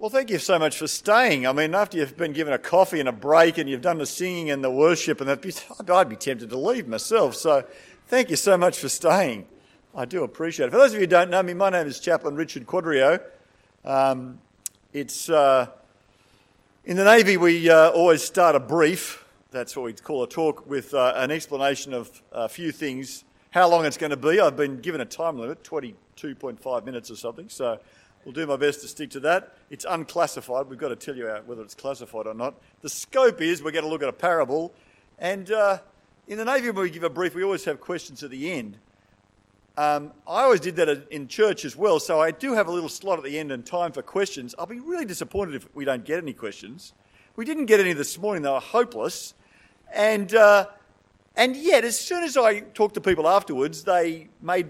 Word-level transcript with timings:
Well, 0.00 0.10
thank 0.10 0.30
you 0.30 0.38
so 0.38 0.60
much 0.60 0.78
for 0.78 0.86
staying. 0.86 1.44
I 1.44 1.52
mean, 1.52 1.74
after 1.74 1.98
you've 1.98 2.16
been 2.16 2.32
given 2.32 2.52
a 2.52 2.58
coffee 2.58 3.00
and 3.00 3.08
a 3.08 3.12
break 3.12 3.58
and 3.58 3.68
you've 3.68 3.80
done 3.80 3.98
the 3.98 4.06
singing 4.06 4.48
and 4.48 4.62
the 4.62 4.70
worship, 4.70 5.20
and 5.20 5.28
that, 5.28 5.90
I'd 5.90 6.08
be 6.08 6.14
tempted 6.14 6.50
to 6.50 6.56
leave 6.56 6.86
myself. 6.86 7.34
So, 7.34 7.64
thank 8.06 8.30
you 8.30 8.36
so 8.36 8.56
much 8.56 8.78
for 8.78 8.88
staying. 8.88 9.46
I 9.96 10.04
do 10.04 10.22
appreciate 10.22 10.66
it. 10.66 10.70
For 10.70 10.76
those 10.76 10.90
of 10.90 10.94
you 10.94 11.00
who 11.00 11.06
don't 11.08 11.30
know 11.30 11.42
me, 11.42 11.52
my 11.52 11.68
name 11.70 11.88
is 11.88 11.98
Chaplain 11.98 12.36
Richard 12.36 12.64
Quadrio. 12.64 13.20
Um, 13.84 14.38
it's 14.92 15.28
uh, 15.28 15.66
in 16.84 16.96
the 16.96 17.04
Navy 17.04 17.36
we 17.36 17.68
uh, 17.68 17.90
always 17.90 18.22
start 18.22 18.54
a 18.54 18.60
brief. 18.60 19.24
That's 19.50 19.76
what 19.76 19.82
we 19.82 19.94
call 19.94 20.22
a 20.22 20.28
talk 20.28 20.64
with 20.64 20.94
uh, 20.94 21.14
an 21.16 21.32
explanation 21.32 21.92
of 21.92 22.22
a 22.30 22.48
few 22.48 22.70
things. 22.70 23.24
How 23.50 23.68
long 23.68 23.84
it's 23.84 23.96
going 23.96 24.10
to 24.10 24.16
be? 24.16 24.38
I've 24.38 24.56
been 24.56 24.80
given 24.80 25.00
a 25.00 25.04
time 25.04 25.40
limit, 25.40 25.64
22.5 25.64 26.84
minutes 26.84 27.10
or 27.10 27.16
something. 27.16 27.48
So 27.48 27.80
We'll 28.24 28.34
do 28.34 28.46
my 28.46 28.56
best 28.56 28.80
to 28.82 28.88
stick 28.88 29.10
to 29.10 29.20
that. 29.20 29.56
It's 29.70 29.86
unclassified. 29.88 30.66
We've 30.68 30.78
got 30.78 30.88
to 30.88 30.96
tell 30.96 31.16
you 31.16 31.28
whether 31.46 31.62
it's 31.62 31.74
classified 31.74 32.26
or 32.26 32.34
not. 32.34 32.54
The 32.82 32.88
scope 32.88 33.40
is 33.40 33.62
we're 33.62 33.70
going 33.70 33.84
to 33.84 33.90
look 33.90 34.02
at 34.02 34.08
a 34.08 34.12
parable. 34.12 34.74
And 35.18 35.50
uh, 35.50 35.78
in 36.26 36.36
the 36.36 36.44
Navy, 36.44 36.70
when 36.70 36.82
we 36.82 36.90
give 36.90 37.04
a 37.04 37.10
brief, 37.10 37.34
we 37.34 37.42
always 37.42 37.64
have 37.64 37.80
questions 37.80 38.22
at 38.22 38.30
the 38.30 38.52
end. 38.52 38.78
Um, 39.78 40.12
I 40.26 40.42
always 40.42 40.58
did 40.58 40.74
that 40.76 41.06
in 41.10 41.28
church 41.28 41.64
as 41.64 41.76
well, 41.76 42.00
so 42.00 42.20
I 42.20 42.32
do 42.32 42.52
have 42.54 42.66
a 42.66 42.72
little 42.72 42.88
slot 42.88 43.18
at 43.18 43.24
the 43.24 43.38
end 43.38 43.52
and 43.52 43.64
time 43.64 43.92
for 43.92 44.02
questions. 44.02 44.52
I'll 44.58 44.66
be 44.66 44.80
really 44.80 45.04
disappointed 45.04 45.54
if 45.54 45.72
we 45.72 45.84
don't 45.84 46.04
get 46.04 46.18
any 46.18 46.32
questions. 46.32 46.94
We 47.36 47.44
didn't 47.44 47.66
get 47.66 47.78
any 47.78 47.92
this 47.92 48.18
morning, 48.18 48.42
they 48.42 48.50
were 48.50 48.58
hopeless. 48.58 49.34
And, 49.94 50.34
uh, 50.34 50.66
and 51.36 51.54
yet, 51.54 51.84
as 51.84 51.96
soon 51.96 52.24
as 52.24 52.36
I 52.36 52.60
talked 52.60 52.94
to 52.94 53.00
people 53.00 53.28
afterwards, 53.28 53.84
they 53.84 54.28
made 54.42 54.66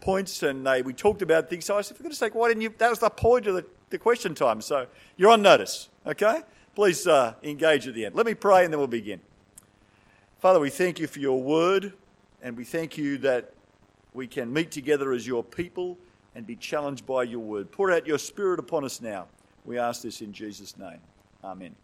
points 0.00 0.42
and 0.42 0.66
they, 0.66 0.82
we 0.82 0.92
talked 0.92 1.22
about 1.22 1.50
things. 1.50 1.64
So 1.64 1.76
I 1.76 1.82
said, 1.82 1.96
for 1.96 2.02
goodness 2.02 2.18
sake, 2.18 2.34
why 2.34 2.48
didn't 2.48 2.62
you? 2.62 2.74
That 2.78 2.90
was 2.90 2.98
the 2.98 3.10
point 3.10 3.46
of 3.46 3.54
the, 3.54 3.64
the 3.90 3.98
question 3.98 4.34
time. 4.34 4.60
So 4.60 4.86
you're 5.16 5.30
on 5.30 5.42
notice, 5.42 5.88
okay? 6.06 6.42
Please 6.74 7.06
uh, 7.06 7.34
engage 7.42 7.88
at 7.88 7.94
the 7.94 8.06
end. 8.06 8.14
Let 8.14 8.26
me 8.26 8.34
pray 8.34 8.64
and 8.64 8.72
then 8.72 8.78
we'll 8.78 8.86
begin. 8.86 9.20
Father, 10.38 10.60
we 10.60 10.70
thank 10.70 11.00
you 11.00 11.06
for 11.06 11.18
your 11.18 11.42
word 11.42 11.92
and 12.42 12.56
we 12.56 12.64
thank 12.64 12.96
you 12.96 13.18
that 13.18 13.52
we 14.14 14.26
can 14.26 14.52
meet 14.52 14.70
together 14.70 15.12
as 15.12 15.26
your 15.26 15.42
people 15.42 15.98
and 16.34 16.46
be 16.46 16.54
challenged 16.54 17.04
by 17.04 17.24
your 17.24 17.40
word. 17.40 17.72
Pour 17.72 17.90
out 17.90 18.06
your 18.06 18.18
spirit 18.18 18.60
upon 18.60 18.84
us 18.84 19.00
now. 19.00 19.26
We 19.64 19.78
ask 19.78 20.02
this 20.02 20.20
in 20.20 20.32
Jesus' 20.32 20.78
name. 20.78 21.00
Amen. 21.42 21.74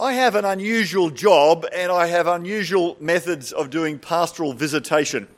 I 0.00 0.14
have 0.14 0.34
an 0.34 0.44
unusual 0.44 1.08
job 1.08 1.64
and 1.72 1.92
I 1.92 2.08
have 2.08 2.26
unusual 2.26 2.96
methods 2.98 3.52
of 3.52 3.70
doing 3.70 4.00
pastoral 4.00 4.52
visitation. 4.52 5.28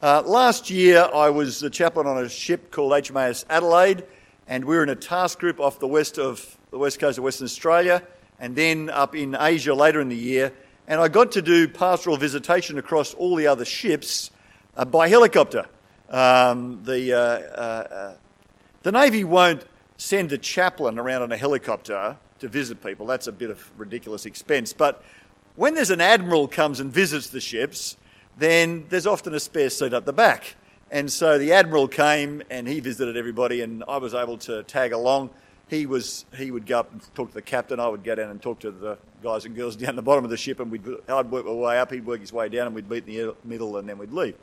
Uh, 0.00 0.22
last 0.22 0.70
year, 0.70 1.06
I 1.14 1.28
was 1.28 1.60
the 1.60 1.68
chaplain 1.68 2.06
on 2.06 2.24
a 2.24 2.30
ship 2.30 2.70
called 2.70 2.92
HMAS 2.92 3.44
Adelaide, 3.50 4.04
and 4.48 4.64
we 4.64 4.74
were 4.74 4.82
in 4.82 4.88
a 4.88 4.96
task 4.96 5.38
group 5.38 5.60
off 5.60 5.80
the 5.80 5.86
west 5.86 6.18
of 6.18 6.56
the 6.70 6.78
west 6.78 6.98
coast 6.98 7.18
of 7.18 7.24
Western 7.24 7.44
Australia, 7.44 8.02
and 8.40 8.56
then 8.56 8.88
up 8.88 9.14
in 9.14 9.36
Asia 9.38 9.74
later 9.74 10.00
in 10.00 10.08
the 10.08 10.16
year. 10.16 10.50
And 10.88 10.98
I 10.98 11.08
got 11.08 11.32
to 11.32 11.42
do 11.42 11.68
pastoral 11.68 12.16
visitation 12.16 12.78
across 12.78 13.12
all 13.12 13.36
the 13.36 13.48
other 13.48 13.66
ships 13.66 14.30
uh, 14.78 14.86
by 14.86 15.08
helicopter. 15.08 15.66
Um, 16.08 16.82
the, 16.84 17.12
uh, 17.12 17.18
uh, 17.18 17.20
uh 17.20 18.14
the 18.82 18.92
Navy 18.92 19.24
won't 19.24 19.66
send 19.98 20.32
a 20.32 20.38
chaplain 20.38 20.98
around 20.98 21.20
on 21.20 21.32
a 21.32 21.36
helicopter 21.36 22.16
to 22.44 22.48
visit 22.48 22.82
people. 22.82 23.06
That's 23.06 23.26
a 23.26 23.32
bit 23.32 23.50
of 23.50 23.70
ridiculous 23.76 24.26
expense. 24.26 24.72
But 24.72 25.02
when 25.56 25.74
there's 25.74 25.90
an 25.90 26.00
admiral 26.00 26.46
comes 26.46 26.78
and 26.78 26.92
visits 26.92 27.28
the 27.28 27.40
ships, 27.40 27.96
then 28.36 28.86
there's 28.90 29.06
often 29.06 29.34
a 29.34 29.40
spare 29.40 29.70
seat 29.70 29.92
at 29.92 30.06
the 30.06 30.12
back. 30.12 30.56
And 30.90 31.10
so 31.10 31.38
the 31.38 31.52
admiral 31.52 31.88
came 31.88 32.42
and 32.50 32.68
he 32.68 32.80
visited 32.80 33.16
everybody, 33.16 33.62
and 33.62 33.82
I 33.88 33.96
was 33.96 34.14
able 34.14 34.38
to 34.38 34.62
tag 34.64 34.92
along. 34.92 35.30
He 35.68 35.86
was 35.86 36.26
he 36.36 36.50
would 36.50 36.66
go 36.66 36.80
up 36.80 36.92
and 36.92 37.02
talk 37.14 37.28
to 37.28 37.34
the 37.34 37.42
captain. 37.42 37.80
I 37.80 37.88
would 37.88 38.04
go 38.04 38.14
down 38.14 38.30
and 38.30 38.40
talk 38.40 38.60
to 38.60 38.70
the 38.70 38.98
guys 39.22 39.46
and 39.46 39.56
girls 39.56 39.76
down 39.84 39.96
the 39.96 40.02
bottom 40.02 40.24
of 40.24 40.30
the 40.30 40.36
ship, 40.36 40.60
and 40.60 40.70
we'd 40.70 40.86
I'd 41.08 41.30
work 41.30 41.46
my 41.46 41.52
way 41.52 41.78
up. 41.78 41.90
He'd 41.90 42.06
work 42.06 42.20
his 42.20 42.32
way 42.32 42.48
down, 42.48 42.66
and 42.66 42.76
we'd 42.76 42.88
meet 42.88 43.08
in 43.08 43.14
the 43.14 43.36
middle, 43.44 43.76
and 43.78 43.88
then 43.88 43.96
we'd 43.96 44.12
leave. 44.12 44.36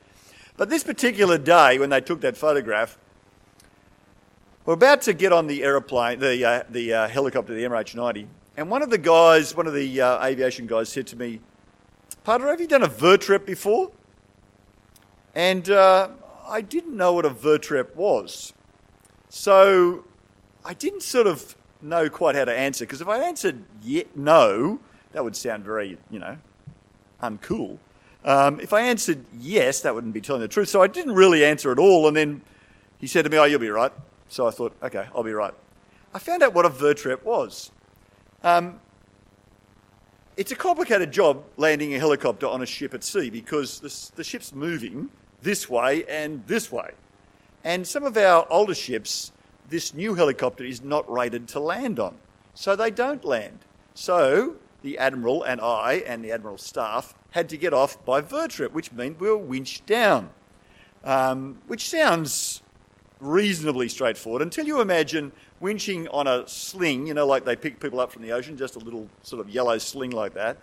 But 0.57 0.69
this 0.69 0.83
particular 0.83 1.37
day, 1.37 1.77
when 1.77 1.91
they 1.91 2.01
took 2.01 2.21
that 2.21 2.35
photograph, 2.35 2.97
we're 4.65 4.73
about 4.73 5.01
to 5.03 5.13
get 5.13 5.33
on 5.33 5.47
the 5.47 5.63
aeroplane, 5.63 6.19
the, 6.19 6.45
uh, 6.45 6.63
the 6.69 6.93
uh, 6.93 7.07
helicopter, 7.07 7.53
the 7.53 7.63
MH90, 7.63 8.27
and 8.57 8.69
one 8.69 8.81
of 8.81 8.89
the 8.89 8.97
guys, 8.97 9.55
one 9.55 9.65
of 9.65 9.73
the 9.73 10.01
uh, 10.01 10.23
aviation 10.23 10.67
guys 10.67 10.89
said 10.89 11.07
to 11.07 11.15
me, 11.15 11.39
Padre, 12.23 12.49
have 12.51 12.61
you 12.61 12.67
done 12.67 12.83
a 12.83 12.87
VERTREP 12.87 13.45
before? 13.45 13.91
And 15.33 15.69
uh, 15.69 16.09
I 16.47 16.61
didn't 16.61 16.95
know 16.95 17.13
what 17.13 17.25
a 17.25 17.29
VERTREP 17.29 17.95
was. 17.95 18.53
So 19.29 20.05
I 20.63 20.73
didn't 20.73 21.01
sort 21.01 21.25
of 21.25 21.55
know 21.81 22.09
quite 22.09 22.35
how 22.35 22.45
to 22.45 22.55
answer, 22.55 22.85
because 22.85 23.01
if 23.01 23.07
I 23.07 23.19
answered 23.19 23.63
yet 23.81 24.15
no, 24.15 24.79
that 25.13 25.23
would 25.23 25.35
sound 25.35 25.63
very, 25.63 25.97
you 26.11 26.19
know, 26.19 26.37
uncool. 27.23 27.79
Um, 28.23 28.59
if 28.59 28.73
I 28.73 28.81
answered 28.81 29.25
yes, 29.39 29.81
that 29.81 29.95
wouldn't 29.95 30.13
be 30.13 30.21
telling 30.21 30.41
the 30.41 30.47
truth. 30.47 30.69
So 30.69 30.83
I 30.83 30.87
didn't 30.87 31.15
really 31.15 31.43
answer 31.43 31.71
at 31.71 31.79
all. 31.79 32.07
And 32.07 32.15
then 32.15 32.41
he 32.99 33.07
said 33.07 33.23
to 33.23 33.31
me, 33.31 33.37
Oh, 33.39 33.45
you'll 33.45 33.59
be 33.59 33.69
right. 33.69 33.91
So 34.31 34.47
I 34.47 34.51
thought, 34.51 34.73
okay, 34.81 35.07
I'll 35.13 35.23
be 35.23 35.33
right. 35.33 35.53
I 36.13 36.19
found 36.19 36.41
out 36.41 36.53
what 36.53 36.65
a 36.65 36.69
VERTREP 36.69 37.25
was. 37.25 37.69
Um, 38.45 38.79
it's 40.37 40.53
a 40.53 40.55
complicated 40.55 41.11
job 41.11 41.43
landing 41.57 41.93
a 41.95 41.99
helicopter 41.99 42.47
on 42.47 42.61
a 42.61 42.65
ship 42.65 42.93
at 42.93 43.03
sea 43.03 43.29
because 43.29 43.81
the, 43.81 44.15
the 44.15 44.23
ship's 44.23 44.55
moving 44.55 45.09
this 45.41 45.69
way 45.69 46.05
and 46.05 46.47
this 46.47 46.71
way. 46.71 46.91
And 47.65 47.85
some 47.85 48.05
of 48.05 48.15
our 48.15 48.47
older 48.49 48.73
ships, 48.73 49.33
this 49.67 49.93
new 49.93 50.15
helicopter 50.15 50.63
is 50.63 50.81
not 50.81 51.11
rated 51.11 51.49
to 51.49 51.59
land 51.59 51.99
on. 51.99 52.15
So 52.53 52.77
they 52.77 52.89
don't 52.89 53.25
land. 53.25 53.59
So 53.95 54.55
the 54.81 54.97
Admiral 54.97 55.43
and 55.43 55.59
I 55.59 56.03
and 56.07 56.23
the 56.23 56.31
Admiral's 56.31 56.63
staff 56.63 57.13
had 57.31 57.49
to 57.49 57.57
get 57.57 57.73
off 57.73 58.03
by 58.05 58.21
VERTREP, 58.21 58.71
which 58.71 58.93
meant 58.93 59.19
we 59.19 59.27
were 59.27 59.37
winched 59.37 59.85
down. 59.85 60.29
Um, 61.03 61.57
which 61.67 61.89
sounds 61.89 62.61
reasonably 63.21 63.87
straightforward 63.87 64.41
until 64.41 64.65
you 64.65 64.81
imagine 64.81 65.31
winching 65.61 66.07
on 66.11 66.27
a 66.27 66.45
sling, 66.47 67.07
you 67.07 67.13
know, 67.13 67.25
like 67.25 67.45
they 67.45 67.55
pick 67.55 67.79
people 67.79 67.99
up 67.99 68.11
from 68.11 68.23
the 68.23 68.31
ocean, 68.31 68.57
just 68.57 68.75
a 68.75 68.79
little 68.79 69.07
sort 69.21 69.39
of 69.39 69.49
yellow 69.49 69.77
sling 69.77 70.11
like 70.11 70.33
that. 70.33 70.57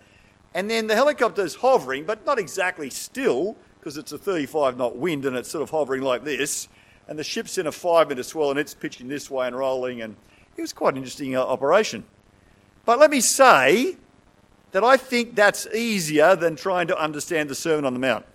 And 0.53 0.69
then 0.69 0.87
the 0.87 0.95
helicopter's 0.95 1.55
hovering, 1.55 2.03
but 2.03 2.25
not 2.25 2.37
exactly 2.37 2.89
still, 2.89 3.55
because 3.79 3.97
it's 3.97 4.11
a 4.11 4.17
35 4.17 4.77
knot 4.77 4.97
wind 4.97 5.25
and 5.25 5.35
it's 5.35 5.49
sort 5.49 5.63
of 5.63 5.69
hovering 5.69 6.01
like 6.01 6.23
this. 6.23 6.67
And 7.07 7.17
the 7.17 7.23
ship's 7.23 7.57
in 7.57 7.67
a 7.67 7.71
five 7.71 8.09
metre 8.09 8.23
swell 8.23 8.51
and 8.51 8.59
it's 8.59 8.73
pitching 8.73 9.07
this 9.07 9.31
way 9.31 9.47
and 9.47 9.55
rolling. 9.55 10.01
And 10.01 10.15
it 10.57 10.61
was 10.61 10.73
quite 10.73 10.93
an 10.93 10.97
interesting 10.97 11.35
uh, 11.35 11.41
operation. 11.41 12.03
But 12.85 12.99
let 12.99 13.09
me 13.09 13.21
say 13.21 13.95
that 14.71 14.83
I 14.83 14.97
think 14.97 15.35
that's 15.35 15.65
easier 15.67 16.35
than 16.35 16.55
trying 16.55 16.87
to 16.87 16.99
understand 16.99 17.49
the 17.49 17.55
Sermon 17.55 17.85
on 17.85 17.93
the 17.93 17.99
Mount. 17.99 18.25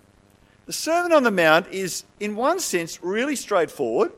The 0.67 0.73
Sermon 0.73 1.13
on 1.13 1.23
the 1.23 1.31
Mount 1.31 1.69
is, 1.69 2.05
in 2.21 2.37
one 2.37 2.59
sense, 2.59 3.03
really 3.03 3.37
straightforward, 3.37 4.13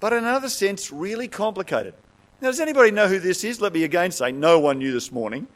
but 0.00 0.12
in 0.12 0.18
another 0.18 0.48
sense, 0.48 0.90
really 0.90 1.28
complicated. 1.28 1.94
Now, 2.40 2.48
does 2.48 2.60
anybody 2.60 2.90
know 2.90 3.08
who 3.08 3.18
this 3.20 3.44
is? 3.44 3.60
Let 3.60 3.72
me 3.72 3.84
again 3.84 4.10
say, 4.10 4.32
no 4.32 4.58
one 4.58 4.78
knew 4.78 4.92
this 4.92 5.12
morning. 5.12 5.46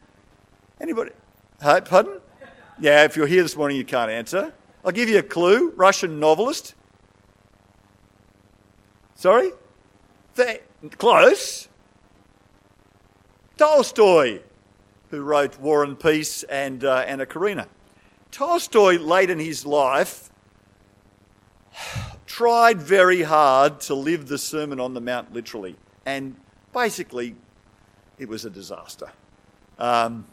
Anybody? 0.80 1.10
Pardon? 1.60 2.20
Yeah, 2.80 3.04
if 3.04 3.16
you're 3.16 3.26
here 3.26 3.42
this 3.42 3.56
morning, 3.56 3.76
you 3.76 3.84
can't 3.84 4.10
answer. 4.10 4.52
I'll 4.84 4.92
give 4.92 5.08
you 5.08 5.18
a 5.18 5.22
clue 5.22 5.70
Russian 5.76 6.18
novelist. 6.18 6.74
Sorry? 9.14 9.50
Close. 10.98 11.68
Tolstoy, 13.56 14.40
who 15.10 15.20
wrote 15.20 15.60
War 15.60 15.84
and 15.84 15.98
Peace 15.98 16.42
and 16.44 16.84
uh, 16.84 17.04
Anna 17.06 17.26
Karenina. 17.26 17.68
Tolstoy, 18.32 18.96
late 18.98 19.28
in 19.28 19.38
his 19.38 19.66
life, 19.66 20.30
tried 22.26 22.80
very 22.80 23.22
hard 23.22 23.78
to 23.82 23.94
live 23.94 24.26
the 24.26 24.38
Sermon 24.38 24.80
on 24.80 24.94
the 24.94 25.02
Mount 25.02 25.34
literally, 25.34 25.76
and 26.06 26.34
basically, 26.72 27.36
it 28.18 28.28
was 28.28 28.46
a 28.46 28.50
disaster. 28.50 29.12
Um, 29.78 30.26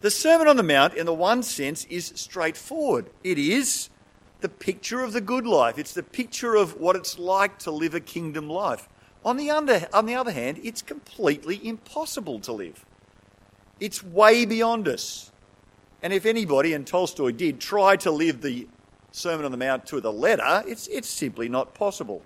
the 0.00 0.10
Sermon 0.10 0.46
on 0.46 0.58
the 0.58 0.62
Mount, 0.62 0.92
in 0.92 1.06
the 1.06 1.14
one 1.14 1.42
sense, 1.42 1.86
is 1.86 2.12
straightforward. 2.14 3.08
It 3.24 3.38
is 3.38 3.88
the 4.42 4.50
picture 4.50 5.02
of 5.02 5.14
the 5.14 5.22
good 5.22 5.46
life, 5.46 5.78
it's 5.78 5.94
the 5.94 6.02
picture 6.02 6.54
of 6.54 6.78
what 6.78 6.96
it's 6.96 7.18
like 7.18 7.58
to 7.60 7.70
live 7.70 7.94
a 7.94 8.00
kingdom 8.00 8.50
life. 8.50 8.90
On 9.24 9.38
the, 9.38 9.50
under, 9.50 9.88
on 9.94 10.04
the 10.04 10.14
other 10.16 10.32
hand, 10.32 10.60
it's 10.62 10.82
completely 10.82 11.66
impossible 11.66 12.40
to 12.40 12.52
live. 12.52 12.84
It's 13.80 14.04
way 14.04 14.44
beyond 14.44 14.86
us. 14.86 15.32
And 16.04 16.12
if 16.12 16.26
anybody, 16.26 16.74
and 16.74 16.86
Tolstoy 16.86 17.32
did, 17.32 17.60
try 17.60 17.96
to 17.96 18.10
live 18.10 18.42
the 18.42 18.68
Sermon 19.10 19.46
on 19.46 19.50
the 19.50 19.56
Mount 19.56 19.86
to 19.86 20.02
the 20.02 20.12
letter, 20.12 20.62
it's, 20.66 20.86
it's 20.88 21.08
simply 21.08 21.48
not 21.48 21.72
possible. 21.72 22.20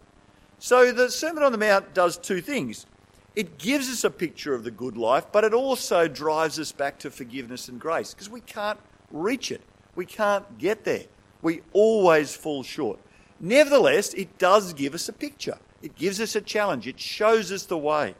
So 0.58 0.90
the 0.90 1.08
Sermon 1.08 1.44
on 1.44 1.52
the 1.52 1.58
Mount 1.58 1.94
does 1.94 2.18
two 2.18 2.40
things. 2.40 2.86
It 3.36 3.56
gives 3.56 3.88
us 3.88 4.02
a 4.02 4.10
picture 4.10 4.52
of 4.52 4.64
the 4.64 4.72
good 4.72 4.96
life, 4.96 5.26
but 5.30 5.44
it 5.44 5.54
also 5.54 6.08
drives 6.08 6.58
us 6.58 6.72
back 6.72 6.98
to 6.98 7.10
forgiveness 7.12 7.68
and 7.68 7.80
grace 7.80 8.12
because 8.12 8.28
we 8.28 8.40
can't 8.40 8.80
reach 9.12 9.52
it. 9.52 9.62
We 9.94 10.06
can't 10.06 10.58
get 10.58 10.82
there. 10.82 11.04
We 11.40 11.60
always 11.72 12.34
fall 12.34 12.64
short. 12.64 12.98
Nevertheless, 13.38 14.12
it 14.14 14.38
does 14.38 14.72
give 14.72 14.92
us 14.92 15.08
a 15.08 15.12
picture. 15.12 15.58
It 15.82 15.94
gives 15.94 16.20
us 16.20 16.34
a 16.34 16.40
challenge. 16.40 16.88
It 16.88 16.98
shows 16.98 17.52
us 17.52 17.62
the 17.62 17.78
way. 17.78 18.16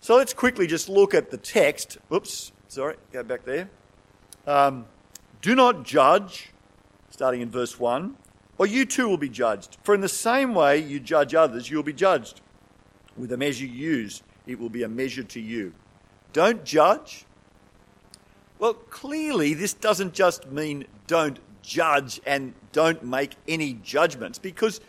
So 0.00 0.16
let's 0.16 0.34
quickly 0.34 0.66
just 0.66 0.88
look 0.88 1.14
at 1.14 1.30
the 1.30 1.36
text. 1.36 1.98
Oops, 2.12 2.50
sorry, 2.70 2.94
go 3.12 3.22
back 3.22 3.44
there. 3.44 3.68
Um, 4.46 4.86
do 5.42 5.54
not 5.54 5.84
judge, 5.84 6.50
starting 7.10 7.40
in 7.40 7.50
verse 7.50 7.78
1, 7.78 8.16
or 8.58 8.66
you 8.66 8.84
too 8.84 9.08
will 9.08 9.16
be 9.16 9.28
judged. 9.28 9.76
For 9.82 9.94
in 9.94 10.00
the 10.00 10.08
same 10.08 10.54
way 10.54 10.78
you 10.78 11.00
judge 11.00 11.34
others, 11.34 11.70
you'll 11.70 11.82
be 11.82 11.92
judged. 11.92 12.40
With 13.16 13.30
the 13.30 13.36
measure 13.36 13.66
you 13.66 13.72
use, 13.72 14.22
it 14.46 14.58
will 14.58 14.68
be 14.68 14.82
a 14.82 14.88
measure 14.88 15.24
to 15.24 15.40
you. 15.40 15.74
Don't 16.32 16.64
judge. 16.64 17.24
Well, 18.58 18.74
clearly, 18.74 19.54
this 19.54 19.72
doesn't 19.72 20.14
just 20.14 20.50
mean 20.50 20.86
don't 21.06 21.40
judge 21.62 22.20
and 22.24 22.54
don't 22.72 23.02
make 23.02 23.34
any 23.48 23.74
judgments, 23.82 24.38
because 24.38 24.80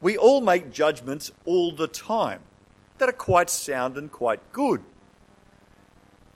we 0.00 0.16
all 0.16 0.40
make 0.40 0.70
judgments 0.70 1.32
all 1.44 1.72
the 1.72 1.88
time 1.88 2.40
that 2.98 3.08
are 3.08 3.12
quite 3.12 3.50
sound 3.50 3.96
and 3.96 4.12
quite 4.12 4.52
good. 4.52 4.82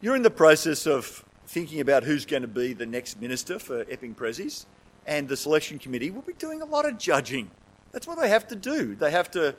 You're 0.00 0.15
in 0.15 0.23
the 0.23 0.31
process 0.31 0.87
of 0.87 1.25
thinking 1.49 1.81
about 1.81 2.05
who's 2.05 2.25
going 2.25 2.43
to 2.43 2.49
be 2.49 2.73
the 2.73 2.87
next 2.87 3.21
minister 3.21 3.59
for 3.59 3.85
Epping 3.91 4.15
Prezzies, 4.15 4.65
and 5.06 5.27
the 5.27 5.37
selection 5.37 5.81
committee 5.81 6.12
will 6.12 6.23
be 6.23 6.35
doing 6.35 6.62
a 6.62 6.65
lot 6.65 6.89
of 6.89 6.99
judging. 6.99 7.50
That's 7.91 8.06
what 8.06 8.21
they 8.21 8.29
have 8.29 8.47
to 8.47 8.55
do. 8.55 8.95
They 8.95 9.11
have 9.11 9.29
to 9.33 9.56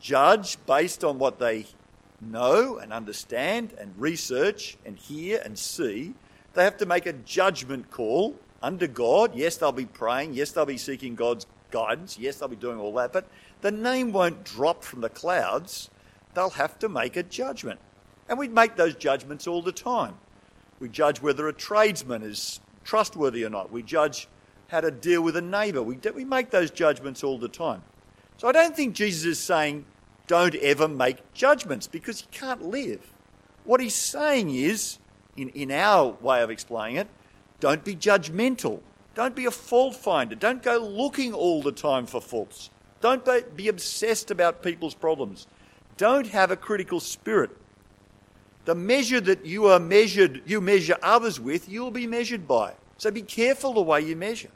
judge 0.00 0.56
based 0.64 1.04
on 1.04 1.18
what 1.18 1.38
they 1.38 1.66
know 2.18 2.78
and 2.78 2.94
understand 2.94 3.74
and 3.78 3.92
research 3.98 4.78
and 4.86 4.96
hear 4.96 5.42
and 5.44 5.58
see. 5.58 6.14
They 6.54 6.64
have 6.64 6.78
to 6.78 6.86
make 6.86 7.04
a 7.04 7.12
judgment 7.12 7.90
call 7.90 8.36
under 8.62 8.86
God. 8.86 9.34
Yes, 9.34 9.58
they'll 9.58 9.70
be 9.70 9.84
praying. 9.84 10.32
Yes, 10.32 10.52
they'll 10.52 10.64
be 10.64 10.78
seeking 10.78 11.14
God's 11.14 11.46
guidance. 11.70 12.18
Yes, 12.18 12.38
they'll 12.38 12.48
be 12.48 12.56
doing 12.56 12.80
all 12.80 12.94
that. 12.94 13.12
But 13.12 13.28
the 13.60 13.70
name 13.70 14.12
won't 14.12 14.44
drop 14.44 14.82
from 14.82 15.02
the 15.02 15.10
clouds. 15.10 15.90
They'll 16.32 16.48
have 16.48 16.78
to 16.78 16.88
make 16.88 17.18
a 17.18 17.22
judgment. 17.22 17.80
And 18.28 18.38
we 18.38 18.48
make 18.48 18.76
those 18.76 18.94
judgments 18.94 19.46
all 19.46 19.62
the 19.62 19.72
time. 19.72 20.14
We 20.80 20.88
judge 20.88 21.20
whether 21.20 21.48
a 21.48 21.52
tradesman 21.52 22.22
is 22.22 22.60
trustworthy 22.84 23.44
or 23.44 23.50
not. 23.50 23.70
We 23.70 23.82
judge 23.82 24.28
how 24.68 24.80
to 24.80 24.90
deal 24.90 25.22
with 25.22 25.36
a 25.36 25.42
neighbour. 25.42 25.82
We, 25.82 25.98
we 26.14 26.24
make 26.24 26.50
those 26.50 26.70
judgments 26.70 27.22
all 27.22 27.38
the 27.38 27.48
time. 27.48 27.82
So 28.36 28.48
I 28.48 28.52
don't 28.52 28.74
think 28.74 28.94
Jesus 28.94 29.24
is 29.24 29.38
saying 29.38 29.84
don't 30.26 30.54
ever 30.56 30.88
make 30.88 31.32
judgments 31.34 31.86
because 31.86 32.22
you 32.22 32.28
can't 32.32 32.62
live. 32.62 33.12
What 33.64 33.80
he's 33.80 33.94
saying 33.94 34.54
is, 34.54 34.98
in, 35.36 35.50
in 35.50 35.70
our 35.70 36.16
way 36.20 36.42
of 36.42 36.50
explaining 36.50 36.96
it, 36.96 37.08
don't 37.60 37.84
be 37.84 37.94
judgmental. 37.94 38.80
Don't 39.14 39.36
be 39.36 39.46
a 39.46 39.50
fault 39.50 39.96
finder. 39.96 40.34
Don't 40.34 40.62
go 40.62 40.78
looking 40.78 41.32
all 41.32 41.62
the 41.62 41.72
time 41.72 42.06
for 42.06 42.20
faults. 42.20 42.70
Don't 43.00 43.24
be 43.56 43.68
obsessed 43.68 44.30
about 44.30 44.62
people's 44.62 44.94
problems. 44.94 45.46
Don't 45.96 46.26
have 46.28 46.50
a 46.50 46.56
critical 46.56 47.00
spirit. 47.00 47.50
The 48.64 48.74
measure 48.74 49.20
that 49.20 49.44
you 49.44 49.66
are 49.66 49.78
measured, 49.78 50.42
you 50.46 50.60
measure 50.60 50.96
others 51.02 51.38
with, 51.38 51.68
you'll 51.68 51.90
be 51.90 52.06
measured 52.06 52.48
by. 52.48 52.72
So 52.96 53.10
be 53.10 53.22
careful 53.22 53.74
the 53.74 53.82
way 53.82 54.00
you 54.00 54.16
measure. 54.16 54.50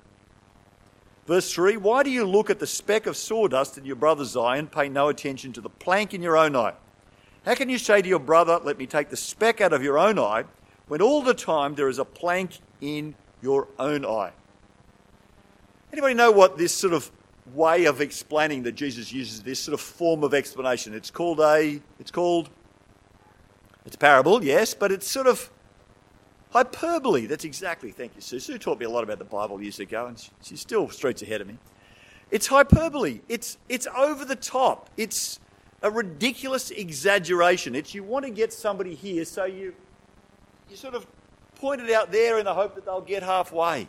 Verse 1.26 1.52
3 1.52 1.76
Why 1.76 2.02
do 2.02 2.10
you 2.10 2.25
look 2.25 2.49
at 2.49 2.58
the 2.58 2.66
speck 2.66 3.06
of 3.06 3.16
sawdust 3.16 3.76
in 3.76 3.84
your 3.84 3.96
brother's 3.96 4.37
eye 4.37 4.56
and 4.56 4.72
pay 4.72 4.88
no 4.88 5.08
attention 5.08 5.52
to 5.52 5.60
the 5.60 5.69
plank 5.69 6.14
in 6.14 6.22
your 6.22 6.38
own 6.38 6.56
eye? 6.56 6.72
How 7.44 7.55
can 7.55 7.69
you 7.69 7.78
say 7.78 8.00
to 8.00 8.08
your 8.08 8.19
brother, 8.19 8.58
Let 8.62 8.78
me 8.78 8.87
take 8.87 9.10
the 9.10 9.16
speck 9.16 9.60
out 9.60 9.75
of 9.75 9.82
your 9.82 9.99
own 9.99 10.19
eye, 10.19 10.44
when 10.87 11.02
all 11.02 11.22
the 11.22 11.34
time 11.34 11.75
there 11.75 11.88
is 11.88 11.99
a 11.99 12.04
plank 12.04 12.58
in 12.81 13.14
your 13.43 13.69
own 13.78 14.06
eye? 14.06 14.32
Anybody 15.93 16.14
know 16.14 16.31
what 16.31 16.56
this 16.56 16.75
sort 16.75 16.94
of 16.94 17.11
way 17.54 17.84
of 17.84 18.00
explaining 18.00 18.62
that 18.62 18.72
Jesus 18.72 19.12
uses 19.12 19.43
this 19.43 19.58
sort 19.58 19.75
of 19.75 19.81
form 19.81 20.25
of 20.25 20.32
explanation? 20.32 20.94
It's 20.94 21.11
called 21.11 21.40
a 21.40 21.81
it's 21.99 22.11
called 22.11 22.49
it's 23.88 23.96
a 23.96 23.99
parable, 23.99 24.44
yes, 24.44 24.75
but 24.75 24.93
it's 24.93 25.11
sort 25.11 25.26
of 25.26 25.50
hyperbole. 26.50 27.25
That's 27.25 27.46
exactly, 27.46 27.90
thank 27.90 28.14
you, 28.14 28.20
Sue. 28.20 28.38
Sue 28.38 28.58
taught 28.58 28.79
me 28.79 28.85
a 28.85 28.90
lot 28.90 29.02
about 29.02 29.19
the 29.19 29.25
Bible 29.25 29.62
years 29.62 29.81
ago, 29.81 30.05
and 30.05 30.29
she's 30.43 30.61
still 30.61 30.90
streets 30.90 31.23
ahead 31.23 31.40
of 31.40 31.46
me. 31.46 31.56
It's 32.31 32.49
hyperbole. 32.49 33.20
It's, 33.31 33.56
it's 33.67 33.87
over 33.96 34.26
the 34.26 34.37
top. 34.37 34.90
It's 34.99 35.40
a 35.81 35.90
ridiculous 35.90 36.70
exaggeration. 36.70 37.75
It's 37.75 37.94
you 37.94 38.05
want 38.05 38.26
to 38.26 38.31
get 38.31 38.52
somebody 38.52 38.94
here, 38.94 39.25
so 39.25 39.46
you, 39.46 39.75
you 40.69 40.76
sort 40.76 40.94
of 40.94 41.06
point 41.55 41.81
it 41.81 41.90
out 41.90 42.12
there 42.12 42.38
in 42.38 42.44
the 42.44 42.52
hope 42.52 42.75
that 42.75 42.85
they'll 42.85 43.00
get 43.00 43.23
halfway. 43.23 43.88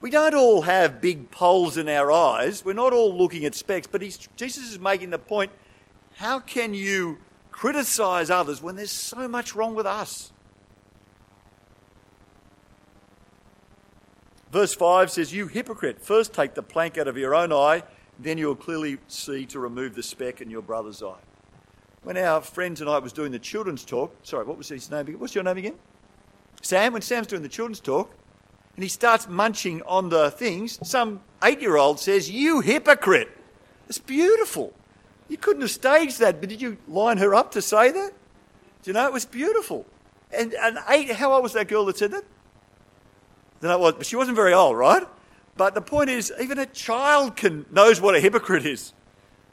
We 0.00 0.08
don't 0.08 0.34
all 0.34 0.62
have 0.62 1.02
big 1.02 1.30
poles 1.30 1.76
in 1.76 1.86
our 1.90 2.10
eyes. 2.10 2.64
We're 2.64 2.72
not 2.72 2.94
all 2.94 3.14
looking 3.14 3.44
at 3.44 3.54
specks, 3.54 3.86
but 3.86 4.00
Jesus 4.00 4.70
is 4.70 4.78
making 4.78 5.10
the 5.10 5.18
point 5.18 5.52
how 6.16 6.40
can 6.40 6.72
you 6.72 7.18
criticize 7.54 8.30
others 8.30 8.60
when 8.60 8.74
there's 8.74 8.90
so 8.90 9.28
much 9.28 9.54
wrong 9.54 9.76
with 9.76 9.86
us. 9.86 10.32
Verse 14.50 14.74
5 14.74 15.08
says, 15.08 15.32
You 15.32 15.46
hypocrite, 15.46 16.00
first 16.00 16.34
take 16.34 16.54
the 16.54 16.64
plank 16.64 16.98
out 16.98 17.06
of 17.06 17.16
your 17.16 17.32
own 17.32 17.52
eye, 17.52 17.84
then 18.18 18.38
you'll 18.38 18.56
clearly 18.56 18.98
see 19.06 19.46
to 19.46 19.60
remove 19.60 19.94
the 19.94 20.02
speck 20.02 20.40
in 20.40 20.50
your 20.50 20.62
brother's 20.62 21.00
eye. 21.00 21.22
When 22.02 22.16
our 22.16 22.40
friend 22.40 22.76
tonight 22.76 22.98
was 22.98 23.12
doing 23.12 23.30
the 23.30 23.38
children's 23.38 23.84
talk, 23.84 24.12
sorry, 24.24 24.44
what 24.44 24.58
was 24.58 24.68
his 24.68 24.90
name? 24.90 25.06
again? 25.06 25.20
What's 25.20 25.36
your 25.36 25.44
name 25.44 25.56
again? 25.56 25.74
Sam. 26.60 26.92
When 26.92 27.02
Sam's 27.02 27.28
doing 27.28 27.42
the 27.42 27.48
children's 27.48 27.80
talk, 27.80 28.12
and 28.74 28.82
he 28.82 28.88
starts 28.88 29.28
munching 29.28 29.80
on 29.82 30.08
the 30.08 30.32
things, 30.32 30.80
some 30.86 31.20
eight 31.44 31.60
year 31.60 31.76
old 31.76 32.00
says, 32.00 32.28
You 32.28 32.60
hypocrite. 32.60 33.30
It's 33.88 33.98
beautiful. 33.98 34.74
You 35.28 35.36
couldn't 35.36 35.62
have 35.62 35.70
staged 35.70 36.20
that, 36.20 36.40
but 36.40 36.48
did 36.48 36.60
you 36.60 36.76
line 36.86 37.18
her 37.18 37.34
up 37.34 37.52
to 37.52 37.62
say 37.62 37.90
that? 37.90 38.12
Do 38.82 38.90
you 38.90 38.92
know, 38.92 39.06
it 39.06 39.12
was 39.12 39.24
beautiful. 39.24 39.86
And, 40.30 40.54
and 40.54 40.78
eight, 40.88 41.10
how 41.12 41.32
old 41.32 41.42
was 41.42 41.54
that 41.54 41.68
girl 41.68 41.84
that 41.86 41.96
said 41.96 42.10
that? 42.10 42.24
Then 43.60 43.70
I 43.70 43.76
was, 43.76 43.94
but 43.94 44.06
she 44.06 44.16
wasn't 44.16 44.36
very 44.36 44.52
old, 44.52 44.76
right? 44.76 45.02
But 45.56 45.74
the 45.74 45.80
point 45.80 46.10
is, 46.10 46.32
even 46.40 46.58
a 46.58 46.66
child 46.66 47.36
can 47.36 47.64
knows 47.70 48.00
what 48.00 48.14
a 48.14 48.20
hypocrite 48.20 48.66
is. 48.66 48.92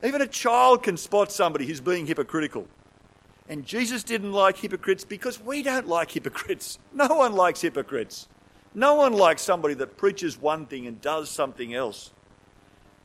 Even 0.03 0.21
a 0.21 0.27
child 0.27 0.83
can 0.83 0.97
spot 0.97 1.31
somebody 1.31 1.65
who's 1.65 1.79
being 1.79 2.07
hypocritical. 2.07 2.67
And 3.47 3.65
Jesus 3.65 4.03
didn't 4.03 4.31
like 4.31 4.57
hypocrites 4.57 5.05
because 5.05 5.39
we 5.39 5.61
don't 5.61 5.87
like 5.87 6.11
hypocrites. 6.11 6.79
No 6.93 7.07
one 7.07 7.33
likes 7.33 7.61
hypocrites. 7.61 8.27
No 8.73 8.95
one 8.95 9.13
likes 9.13 9.41
somebody 9.41 9.73
that 9.75 9.97
preaches 9.97 10.37
one 10.37 10.65
thing 10.65 10.87
and 10.87 10.99
does 11.01 11.29
something 11.29 11.73
else. 11.73 12.11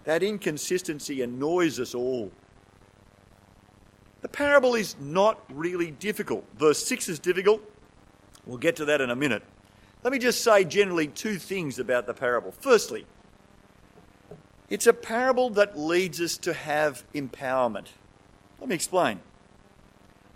That 0.05 0.23
inconsistency 0.23 1.23
annoys 1.23 1.81
us 1.81 1.95
all. 1.95 2.31
The 4.27 4.33
parable 4.33 4.75
is 4.75 4.97
not 4.99 5.41
really 5.49 5.93
difficult. 5.93 6.45
Verse 6.59 6.85
6 6.85 7.09
is 7.09 7.21
difficult. 7.21 7.63
We'll 8.45 8.59
get 8.59 8.75
to 8.75 8.85
that 8.87 9.01
in 9.01 9.11
a 9.11 9.15
minute. 9.15 9.45
Let 10.03 10.13
me 10.13 10.19
just 10.19 10.43
say 10.43 10.65
generally 10.65 11.07
two 11.07 11.39
things 11.39 11.79
about 11.79 12.09
the 12.09 12.13
parable. 12.13 12.51
Firstly, 12.51 13.07
it's 14.69 14.89
a 14.89 14.93
parable 14.93 15.51
that 15.51 15.79
leads 15.79 16.21
us 16.21 16.39
to 16.39 16.53
have 16.55 17.05
empowerment. 17.15 17.87
Let 18.59 18.69
me 18.69 18.75
explain. 18.75 19.21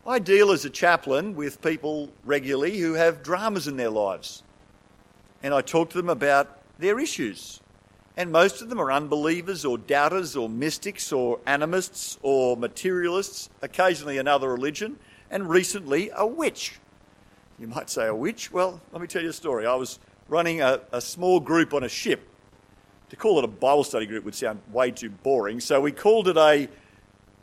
I 0.06 0.20
deal 0.20 0.52
as 0.52 0.64
a 0.64 0.70
chaplain 0.70 1.34
with 1.34 1.60
people 1.60 2.12
regularly 2.24 2.78
who 2.78 2.92
have 2.92 3.24
dramas 3.24 3.66
in 3.66 3.76
their 3.76 3.90
lives. 3.90 4.44
And 5.42 5.52
I 5.52 5.62
talk 5.62 5.90
to 5.90 5.96
them 5.96 6.10
about 6.10 6.62
their 6.78 7.00
issues 7.00 7.58
and 8.16 8.32
most 8.32 8.60
of 8.60 8.68
them 8.68 8.80
are 8.80 8.92
unbelievers 8.92 9.64
or 9.64 9.78
doubters 9.78 10.36
or 10.36 10.48
mystics 10.48 11.12
or 11.12 11.40
animists 11.46 12.18
or 12.22 12.56
materialists, 12.56 13.48
occasionally 13.62 14.18
another 14.18 14.50
religion, 14.50 14.98
and 15.30 15.48
recently 15.48 16.10
a 16.14 16.26
witch. 16.26 16.78
You 17.58 17.66
might 17.66 17.90
say 17.90 18.06
a 18.06 18.14
witch? 18.14 18.50
Well, 18.50 18.80
let 18.92 19.00
me 19.00 19.06
tell 19.06 19.22
you 19.22 19.30
a 19.30 19.34
story. 19.34 19.66
I 19.66 19.74
was 19.74 19.98
running 20.28 20.60
a, 20.60 20.80
a 20.92 21.00
small 21.00 21.40
group 21.40 21.74
on 21.74 21.84
a 21.84 21.88
ship. 21.88 22.26
To 23.10 23.16
call 23.16 23.38
it 23.38 23.44
a 23.44 23.48
Bible 23.48 23.84
study 23.84 24.06
group 24.06 24.24
would 24.24 24.34
sound 24.34 24.60
way 24.72 24.92
too 24.92 25.10
boring, 25.10 25.60
so 25.60 25.80
we 25.80 25.90
called 25.90 26.28
it 26.28 26.36
a 26.36 26.68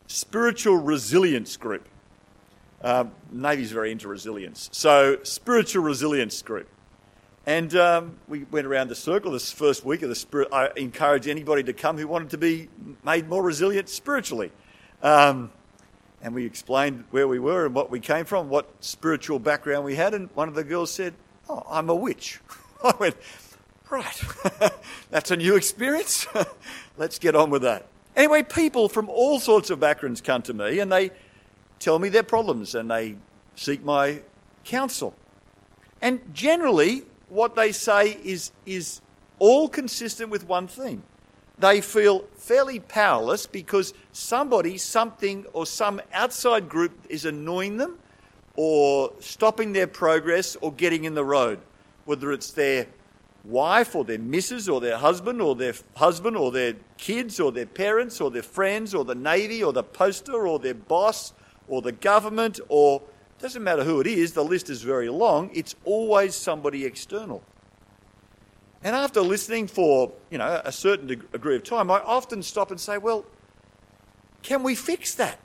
spiritual 0.06 0.76
resilience 0.76 1.56
group. 1.56 1.86
Um, 2.82 3.12
Navy's 3.30 3.70
very 3.70 3.92
into 3.92 4.08
resilience. 4.08 4.70
So, 4.72 5.18
spiritual 5.24 5.82
resilience 5.82 6.40
group. 6.42 6.68
And 7.48 7.74
um, 7.76 8.18
we 8.28 8.44
went 8.44 8.66
around 8.66 8.88
the 8.88 8.94
circle 8.94 9.32
this 9.32 9.50
first 9.50 9.82
week 9.82 10.02
of 10.02 10.10
the 10.10 10.14
spirit. 10.14 10.48
I 10.52 10.68
encouraged 10.76 11.26
anybody 11.26 11.62
to 11.62 11.72
come 11.72 11.96
who 11.96 12.06
wanted 12.06 12.28
to 12.32 12.36
be 12.36 12.68
made 13.02 13.26
more 13.26 13.42
resilient 13.42 13.88
spiritually. 13.88 14.52
Um, 15.02 15.50
and 16.20 16.34
we 16.34 16.44
explained 16.44 17.04
where 17.10 17.26
we 17.26 17.38
were 17.38 17.64
and 17.64 17.74
what 17.74 17.90
we 17.90 18.00
came 18.00 18.26
from, 18.26 18.50
what 18.50 18.68
spiritual 18.80 19.38
background 19.38 19.86
we 19.86 19.94
had. 19.94 20.12
And 20.12 20.28
one 20.34 20.48
of 20.48 20.54
the 20.54 20.62
girls 20.62 20.92
said, 20.92 21.14
Oh, 21.48 21.62
I'm 21.70 21.88
a 21.88 21.94
witch. 21.94 22.38
I 22.84 22.92
went, 23.00 23.16
Right, 23.88 24.22
that's 25.10 25.30
a 25.30 25.36
new 25.38 25.56
experience. 25.56 26.26
Let's 26.98 27.18
get 27.18 27.34
on 27.34 27.48
with 27.48 27.62
that. 27.62 27.86
Anyway, 28.14 28.42
people 28.42 28.90
from 28.90 29.08
all 29.08 29.40
sorts 29.40 29.70
of 29.70 29.80
backgrounds 29.80 30.20
come 30.20 30.42
to 30.42 30.52
me 30.52 30.80
and 30.80 30.92
they 30.92 31.12
tell 31.78 31.98
me 31.98 32.10
their 32.10 32.24
problems 32.24 32.74
and 32.74 32.90
they 32.90 33.16
seek 33.56 33.82
my 33.82 34.20
counsel. 34.64 35.14
And 36.02 36.20
generally, 36.34 37.04
what 37.28 37.54
they 37.54 37.72
say 37.72 38.18
is, 38.24 38.52
is 38.66 39.00
all 39.38 39.68
consistent 39.68 40.30
with 40.30 40.46
one 40.46 40.66
thing. 40.66 41.02
They 41.58 41.80
feel 41.80 42.24
fairly 42.36 42.78
powerless 42.78 43.46
because 43.46 43.92
somebody, 44.12 44.78
something, 44.78 45.44
or 45.52 45.66
some 45.66 46.00
outside 46.12 46.68
group 46.68 46.92
is 47.08 47.24
annoying 47.24 47.78
them 47.78 47.98
or 48.54 49.12
stopping 49.20 49.72
their 49.72 49.86
progress 49.86 50.56
or 50.60 50.72
getting 50.72 51.04
in 51.04 51.14
the 51.14 51.24
road, 51.24 51.58
whether 52.04 52.32
it's 52.32 52.52
their 52.52 52.86
wife 53.44 53.96
or 53.96 54.04
their 54.04 54.18
missus 54.18 54.68
or 54.68 54.80
their 54.80 54.96
husband 54.98 55.40
or 55.40 55.54
their 55.54 55.74
husband 55.96 56.36
or 56.36 56.52
their 56.52 56.74
kids 56.96 57.40
or 57.40 57.50
their 57.50 57.66
parents 57.66 58.20
or 58.20 58.30
their 58.30 58.42
friends 58.42 58.94
or 58.94 59.04
the 59.04 59.14
Navy 59.14 59.62
or 59.62 59.72
the 59.72 59.82
poster 59.82 60.46
or 60.46 60.58
their 60.58 60.74
boss 60.74 61.32
or 61.66 61.82
the 61.82 61.92
government 61.92 62.60
or 62.68 63.02
doesn't 63.38 63.62
matter 63.62 63.84
who 63.84 64.00
it 64.00 64.06
is, 64.06 64.32
the 64.32 64.44
list 64.44 64.68
is 64.68 64.82
very 64.82 65.08
long. 65.08 65.50
It's 65.54 65.74
always 65.84 66.34
somebody 66.34 66.84
external. 66.84 67.42
And 68.82 68.94
after 68.94 69.20
listening 69.20 69.66
for, 69.66 70.12
you 70.30 70.38
know, 70.38 70.60
a 70.64 70.72
certain 70.72 71.06
degree 71.06 71.56
of 71.56 71.64
time, 71.64 71.90
I 71.90 72.00
often 72.00 72.42
stop 72.42 72.70
and 72.70 72.80
say, 72.80 72.98
well, 72.98 73.24
can 74.42 74.62
we 74.62 74.74
fix 74.74 75.14
that? 75.16 75.38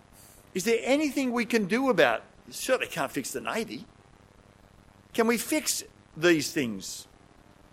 Is 0.54 0.66
there 0.66 0.80
anything 0.84 1.32
we 1.32 1.46
can 1.46 1.66
do 1.66 1.90
about 1.90 2.24
it? 2.48 2.54
Certainly 2.54 2.88
can't 2.88 3.12
fix 3.12 3.32
the 3.32 3.42
Navy. 3.42 3.86
Can 5.14 5.28
we 5.28 5.38
fix 5.38 5.84
these 6.16 6.52
things? 6.52 7.08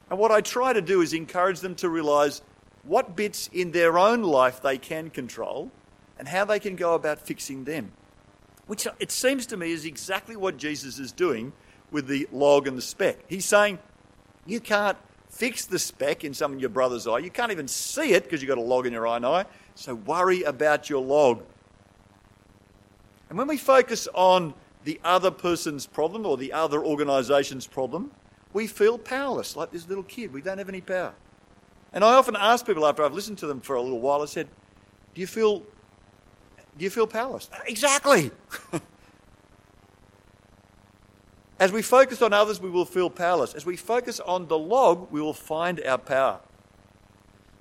And 0.09 0.19
what 0.19 0.31
I 0.31 0.41
try 0.41 0.73
to 0.73 0.81
do 0.81 1.03
is 1.03 1.13
encourage 1.13 1.61
them 1.61 1.75
to 1.77 1.89
realize 1.89 2.43
what 2.83 3.15
bits 3.17 3.49
in 3.53 3.73
their 3.73 3.99
own 3.99 4.23
life 4.23 4.63
they 4.63 4.79
can 4.79 5.11
control 5.11 5.71
and 6.19 6.29
how 6.29 6.45
they 6.45 6.59
can 6.59 6.77
go 6.77 6.95
about 6.95 7.19
fixing 7.19 7.65
them. 7.65 7.93
Which 8.71 8.87
it 9.01 9.11
seems 9.11 9.47
to 9.47 9.57
me 9.57 9.73
is 9.73 9.85
exactly 9.85 10.37
what 10.37 10.57
Jesus 10.57 11.01
is 11.01 11.11
doing 11.11 11.53
with 11.91 12.07
the 12.07 12.29
log 12.31 12.69
and 12.69 12.79
the 12.79 12.83
speck. 12.83 13.19
He's 13.27 13.45
saying, 13.45 13.81
You 14.47 14.61
can't 14.61 14.97
fix 15.29 15.65
the 15.65 15.81
speck 15.81 16.23
in 16.23 16.35
some 16.35 16.53
of 16.53 16.61
your 16.61 16.71
brother's 16.71 17.05
eye. 17.09 17.19
You 17.19 17.33
can't 17.33 17.51
even 17.51 17.67
see 17.67 18.13
it 18.13 18.23
because 18.23 18.41
you've 18.41 18.49
got 18.49 18.59
a 18.59 18.61
log 18.61 18.87
in 18.87 18.93
your 18.93 19.09
own 19.09 19.25
eye. 19.25 19.47
So 19.75 19.97
worry 19.97 20.45
about 20.45 20.89
your 20.89 21.03
log. 21.03 21.43
And 23.29 23.37
when 23.37 23.49
we 23.49 23.57
focus 23.57 24.07
on 24.15 24.55
the 24.85 25.01
other 25.03 25.33
person's 25.33 25.89
problem 25.89 26.25
or 26.25 26.37
the 26.37 26.53
other 26.53 26.81
organisation's 26.81 27.67
problem, 27.67 28.13
we 28.53 28.69
feel 28.69 28.99
powerless, 28.99 29.57
like 29.57 29.73
this 29.73 29.89
little 29.89 30.05
kid. 30.05 30.33
We 30.33 30.43
don't 30.43 30.59
have 30.59 30.69
any 30.69 30.81
power. 30.81 31.15
And 31.93 32.05
I 32.05 32.15
often 32.15 32.37
ask 32.37 32.65
people 32.65 32.87
after 32.87 33.03
I've 33.03 33.15
listened 33.15 33.39
to 33.39 33.49
them 33.49 33.61
for 33.61 33.75
a 33.75 33.83
little 33.83 33.99
while, 33.99 34.23
I 34.23 34.27
said, 34.27 34.47
Do 35.17 35.21
you 35.21 35.27
feel 35.27 35.65
do 36.77 36.85
you 36.85 36.91
feel 36.91 37.07
powerless? 37.07 37.49
Exactly. 37.67 38.31
As 41.61 41.73
we 41.73 41.83
focus 41.83 42.23
on 42.23 42.33
others, 42.33 42.59
we 42.59 42.71
will 42.71 42.87
feel 42.87 43.11
powerless. 43.11 43.53
As 43.53 43.67
we 43.67 43.77
focus 43.77 44.19
on 44.19 44.49
the 44.49 44.59
log, 44.59 45.11
we 45.11 45.21
will 45.21 45.35
find 45.35 45.85
our 45.85 45.99
power. 45.99 46.41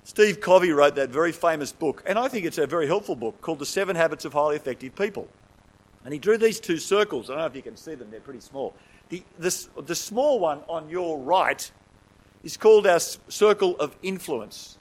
Steve 0.06 0.40
Covey 0.40 0.72
wrote 0.72 0.96
that 0.96 1.10
very 1.10 1.34
famous 1.34 1.74
book, 1.74 2.02
and 2.06 2.18
I 2.18 2.30
think 2.30 2.46
it's 2.46 2.58
a 2.58 2.66
very 2.66 2.88
helpful 2.88 3.16
book 3.16 3.42
called 3.42 3.60
The 3.60 3.66
Seven 3.66 3.98
Habits 3.98 4.24
of 4.24 4.32
Highly 4.32 4.56
Effective 4.56 4.96
People. 4.96 5.28
And 6.06 6.14
he 6.14 6.20
drew 6.20 6.38
these 6.38 6.62
two 6.62 6.78
circles. 6.78 7.30
I 7.30 7.34
don't 7.34 7.42
know 7.42 7.46
if 7.48 7.56
you 7.56 7.62
can 7.62 7.76
see 7.76 7.94
them, 7.94 8.10
they're 8.10 8.22
pretty 8.22 8.40
small. 8.40 8.74
The, 9.10 9.22
this, 9.38 9.68
the 9.86 9.96
small 9.96 10.40
one 10.40 10.62
on 10.70 10.90
your 10.90 11.20
right 11.20 11.70
is 12.44 12.56
called 12.56 12.88
our 12.88 13.00
circle 13.00 13.76
of 13.80 13.98
influence. 14.02 14.78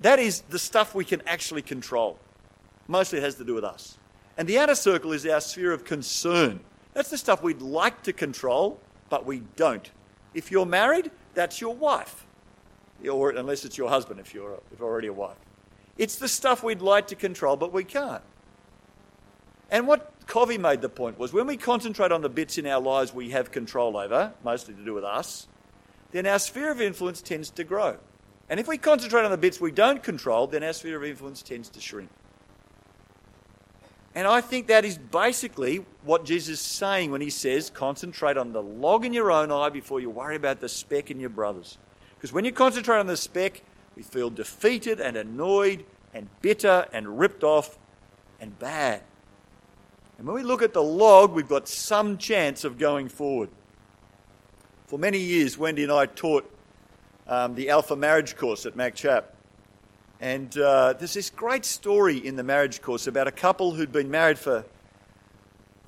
That 0.00 0.18
is 0.18 0.42
the 0.42 0.58
stuff 0.58 0.94
we 0.94 1.06
can 1.06 1.22
actually 1.26 1.62
control. 1.62 2.18
Mostly 2.88 3.18
it 3.18 3.22
has 3.22 3.36
to 3.36 3.44
do 3.44 3.54
with 3.54 3.64
us. 3.64 3.98
And 4.36 4.48
the 4.48 4.58
outer 4.58 4.74
circle 4.74 5.12
is 5.12 5.26
our 5.26 5.40
sphere 5.40 5.72
of 5.72 5.84
concern. 5.84 6.60
That's 6.94 7.10
the 7.10 7.18
stuff 7.18 7.42
we'd 7.42 7.62
like 7.62 8.02
to 8.04 8.12
control, 8.12 8.80
but 9.10 9.26
we 9.26 9.42
don't. 9.56 9.88
If 10.34 10.50
you're 10.50 10.66
married, 10.66 11.10
that's 11.34 11.60
your 11.60 11.74
wife. 11.74 12.26
Or 13.08 13.30
unless 13.30 13.64
it's 13.64 13.78
your 13.78 13.88
husband 13.88 14.18
if 14.18 14.34
you're, 14.34 14.58
if 14.72 14.80
you're 14.80 14.88
already 14.88 15.08
a 15.08 15.12
wife. 15.12 15.36
It's 15.96 16.16
the 16.16 16.28
stuff 16.28 16.62
we'd 16.62 16.80
like 16.80 17.08
to 17.08 17.14
control, 17.14 17.56
but 17.56 17.72
we 17.72 17.84
can't. 17.84 18.22
And 19.70 19.86
what 19.86 20.12
Covey 20.26 20.58
made 20.58 20.80
the 20.80 20.88
point 20.88 21.18
was 21.18 21.32
when 21.32 21.46
we 21.46 21.56
concentrate 21.56 22.12
on 22.12 22.22
the 22.22 22.28
bits 22.28 22.58
in 22.58 22.66
our 22.66 22.80
lives 22.80 23.12
we 23.12 23.30
have 23.30 23.50
control 23.50 23.96
over, 23.96 24.32
mostly 24.42 24.74
to 24.74 24.84
do 24.84 24.94
with 24.94 25.04
us, 25.04 25.46
then 26.10 26.26
our 26.26 26.38
sphere 26.38 26.70
of 26.70 26.80
influence 26.80 27.20
tends 27.20 27.50
to 27.50 27.64
grow. 27.64 27.98
And 28.48 28.58
if 28.58 28.66
we 28.66 28.78
concentrate 28.78 29.24
on 29.24 29.30
the 29.30 29.36
bits 29.36 29.60
we 29.60 29.72
don't 29.72 30.02
control, 30.02 30.46
then 30.46 30.62
our 30.62 30.72
sphere 30.72 30.96
of 30.96 31.04
influence 31.04 31.42
tends 31.42 31.68
to 31.70 31.80
shrink. 31.80 32.08
And 34.18 34.26
I 34.26 34.40
think 34.40 34.66
that 34.66 34.84
is 34.84 34.98
basically 34.98 35.84
what 36.02 36.24
Jesus 36.24 36.58
is 36.58 36.60
saying 36.60 37.12
when 37.12 37.20
he 37.20 37.30
says, 37.30 37.70
concentrate 37.70 38.36
on 38.36 38.52
the 38.52 38.60
log 38.60 39.04
in 39.04 39.12
your 39.12 39.30
own 39.30 39.52
eye 39.52 39.68
before 39.68 40.00
you 40.00 40.10
worry 40.10 40.34
about 40.34 40.58
the 40.58 40.68
speck 40.68 41.12
in 41.12 41.20
your 41.20 41.30
brother's. 41.30 41.78
Because 42.16 42.32
when 42.32 42.44
you 42.44 42.50
concentrate 42.50 42.98
on 42.98 43.06
the 43.06 43.16
speck, 43.16 43.62
we 43.94 44.02
feel 44.02 44.28
defeated 44.28 45.00
and 45.00 45.16
annoyed 45.16 45.84
and 46.12 46.28
bitter 46.42 46.88
and 46.92 47.20
ripped 47.20 47.44
off 47.44 47.78
and 48.40 48.58
bad. 48.58 49.02
And 50.18 50.26
when 50.26 50.34
we 50.34 50.42
look 50.42 50.62
at 50.62 50.72
the 50.72 50.82
log, 50.82 51.32
we've 51.32 51.48
got 51.48 51.68
some 51.68 52.18
chance 52.18 52.64
of 52.64 52.76
going 52.76 53.08
forward. 53.08 53.50
For 54.88 54.98
many 54.98 55.18
years, 55.18 55.56
Wendy 55.56 55.84
and 55.84 55.92
I 55.92 56.06
taught 56.06 56.52
um, 57.28 57.54
the 57.54 57.70
Alpha 57.70 57.94
Marriage 57.94 58.36
course 58.36 58.66
at 58.66 58.76
MacChap. 58.76 59.26
And 60.20 60.56
uh, 60.58 60.94
there's 60.94 61.14
this 61.14 61.30
great 61.30 61.64
story 61.64 62.18
in 62.18 62.36
the 62.36 62.42
marriage 62.42 62.82
course 62.82 63.06
about 63.06 63.28
a 63.28 63.32
couple 63.32 63.72
who'd 63.72 63.92
been 63.92 64.10
married 64.10 64.38
for 64.38 64.64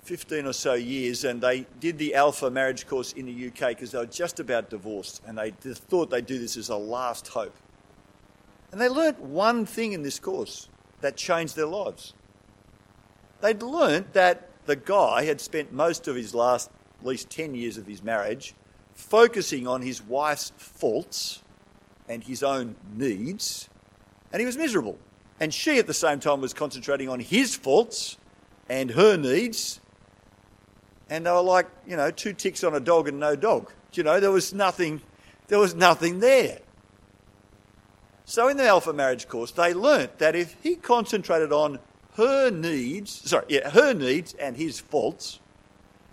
15 0.02 0.46
or 0.46 0.52
so 0.52 0.74
years, 0.74 1.24
and 1.24 1.40
they 1.40 1.66
did 1.78 1.98
the 1.98 2.14
Alpha 2.14 2.50
marriage 2.50 2.86
course 2.86 3.12
in 3.12 3.26
the 3.26 3.48
UK 3.48 3.70
because 3.70 3.90
they 3.92 3.98
were 3.98 4.06
just 4.06 4.40
about 4.40 4.70
divorced, 4.70 5.20
and 5.26 5.36
they 5.36 5.50
thought 5.50 6.10
they'd 6.10 6.26
do 6.26 6.38
this 6.38 6.56
as 6.56 6.68
a 6.68 6.76
last 6.76 7.28
hope. 7.28 7.54
And 8.72 8.80
they 8.80 8.88
learnt 8.88 9.20
one 9.20 9.66
thing 9.66 9.92
in 9.92 10.02
this 10.02 10.20
course 10.20 10.68
that 11.00 11.16
changed 11.16 11.56
their 11.56 11.66
lives 11.66 12.14
they'd 13.40 13.62
learnt 13.62 14.12
that 14.12 14.48
the 14.66 14.76
guy 14.76 15.24
had 15.24 15.40
spent 15.40 15.72
most 15.72 16.06
of 16.08 16.16
his 16.16 16.34
last 16.34 16.70
at 17.00 17.06
least 17.06 17.30
10 17.30 17.54
years 17.54 17.78
of 17.78 17.86
his 17.86 18.02
marriage 18.02 18.54
focusing 18.94 19.66
on 19.66 19.82
his 19.82 20.02
wife's 20.02 20.52
faults 20.56 21.42
and 22.08 22.24
his 22.24 22.42
own 22.42 22.76
needs, 22.94 23.68
and 24.32 24.40
he 24.40 24.46
was 24.46 24.56
miserable. 24.56 24.98
And 25.38 25.52
she, 25.52 25.78
at 25.78 25.86
the 25.86 25.94
same 25.94 26.20
time, 26.20 26.40
was 26.40 26.52
concentrating 26.52 27.08
on 27.08 27.20
his 27.20 27.56
faults 27.56 28.18
and 28.68 28.90
her 28.90 29.16
needs, 29.16 29.80
and 31.08 31.26
they 31.26 31.30
were 31.30 31.40
like, 31.40 31.66
you 31.86 31.96
know, 31.96 32.10
two 32.10 32.32
ticks 32.32 32.62
on 32.62 32.74
a 32.74 32.80
dog 32.80 33.08
and 33.08 33.18
no 33.18 33.34
dog. 33.34 33.72
You 33.92 34.04
know, 34.04 34.20
there 34.20 34.30
was 34.30 34.54
nothing, 34.54 35.02
there 35.48 35.58
was 35.58 35.74
nothing 35.74 36.20
there. 36.20 36.60
So 38.24 38.46
in 38.46 38.56
the 38.56 38.66
Alpha 38.66 38.92
Marriage 38.92 39.26
course, 39.26 39.50
they 39.50 39.74
learnt 39.74 40.18
that 40.18 40.36
if 40.36 40.56
he 40.62 40.76
concentrated 40.76 41.52
on 41.52 41.80
her 42.14 42.50
needs, 42.50 43.28
sorry, 43.28 43.46
yeah, 43.48 43.70
her 43.70 43.92
needs 43.92 44.34
and 44.34 44.56
his 44.56 44.78
faults, 44.78 45.40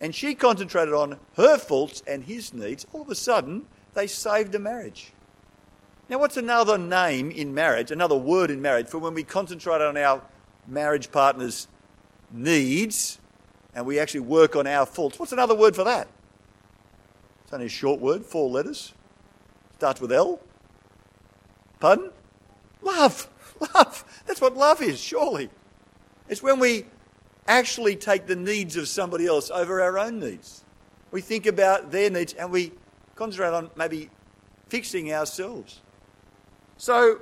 and 0.01 0.15
she 0.15 0.33
concentrated 0.33 0.95
on 0.95 1.19
her 1.35 1.59
faults 1.59 2.01
and 2.07 2.23
his 2.23 2.53
needs, 2.53 2.87
all 2.91 3.03
of 3.03 3.09
a 3.09 3.15
sudden 3.15 3.67
they 3.93 4.07
saved 4.07 4.55
a 4.55 4.59
marriage. 4.59 5.11
Now, 6.09 6.19
what's 6.19 6.37
another 6.37 6.77
name 6.77 7.31
in 7.31 7.53
marriage, 7.53 7.91
another 7.91 8.15
word 8.15 8.49
in 8.49 8.61
marriage 8.61 8.87
for 8.87 8.97
when 8.97 9.13
we 9.13 9.23
concentrate 9.23 9.81
on 9.81 9.97
our 9.97 10.21
marriage 10.65 11.11
partner's 11.11 11.67
needs 12.31 13.19
and 13.75 13.85
we 13.85 13.99
actually 13.99 14.21
work 14.21 14.55
on 14.55 14.67
our 14.67 14.85
faults? 14.85 15.19
What's 15.19 15.33
another 15.33 15.55
word 15.55 15.75
for 15.75 15.83
that? 15.83 16.07
It's 17.43 17.53
only 17.53 17.65
a 17.65 17.69
short 17.69 17.99
word, 17.99 18.25
four 18.25 18.49
letters. 18.49 18.93
Starts 19.75 19.99
with 19.99 20.13
L. 20.13 20.39
Pardon? 21.81 22.11
Love. 22.81 23.27
Love. 23.75 24.23
That's 24.25 24.39
what 24.39 24.55
love 24.55 24.81
is, 24.81 24.99
surely. 24.99 25.49
It's 26.29 26.41
when 26.41 26.59
we 26.59 26.85
actually 27.47 27.97
take 27.97 28.27
the 28.27 28.35
needs 28.35 28.77
of 28.77 28.87
somebody 28.87 29.27
else 29.27 29.51
over 29.51 29.81
our 29.81 29.99
own 29.99 30.19
needs. 30.19 30.63
We 31.11 31.19
think 31.19 31.45
about 31.45 31.91
their 31.91 32.09
needs 32.09 32.33
and 32.33 32.49
we 32.49 32.71
concentrate 33.15 33.53
on 33.53 33.71
maybe 33.75 34.09
fixing 34.69 35.13
ourselves. 35.13 35.81
So, 36.77 37.21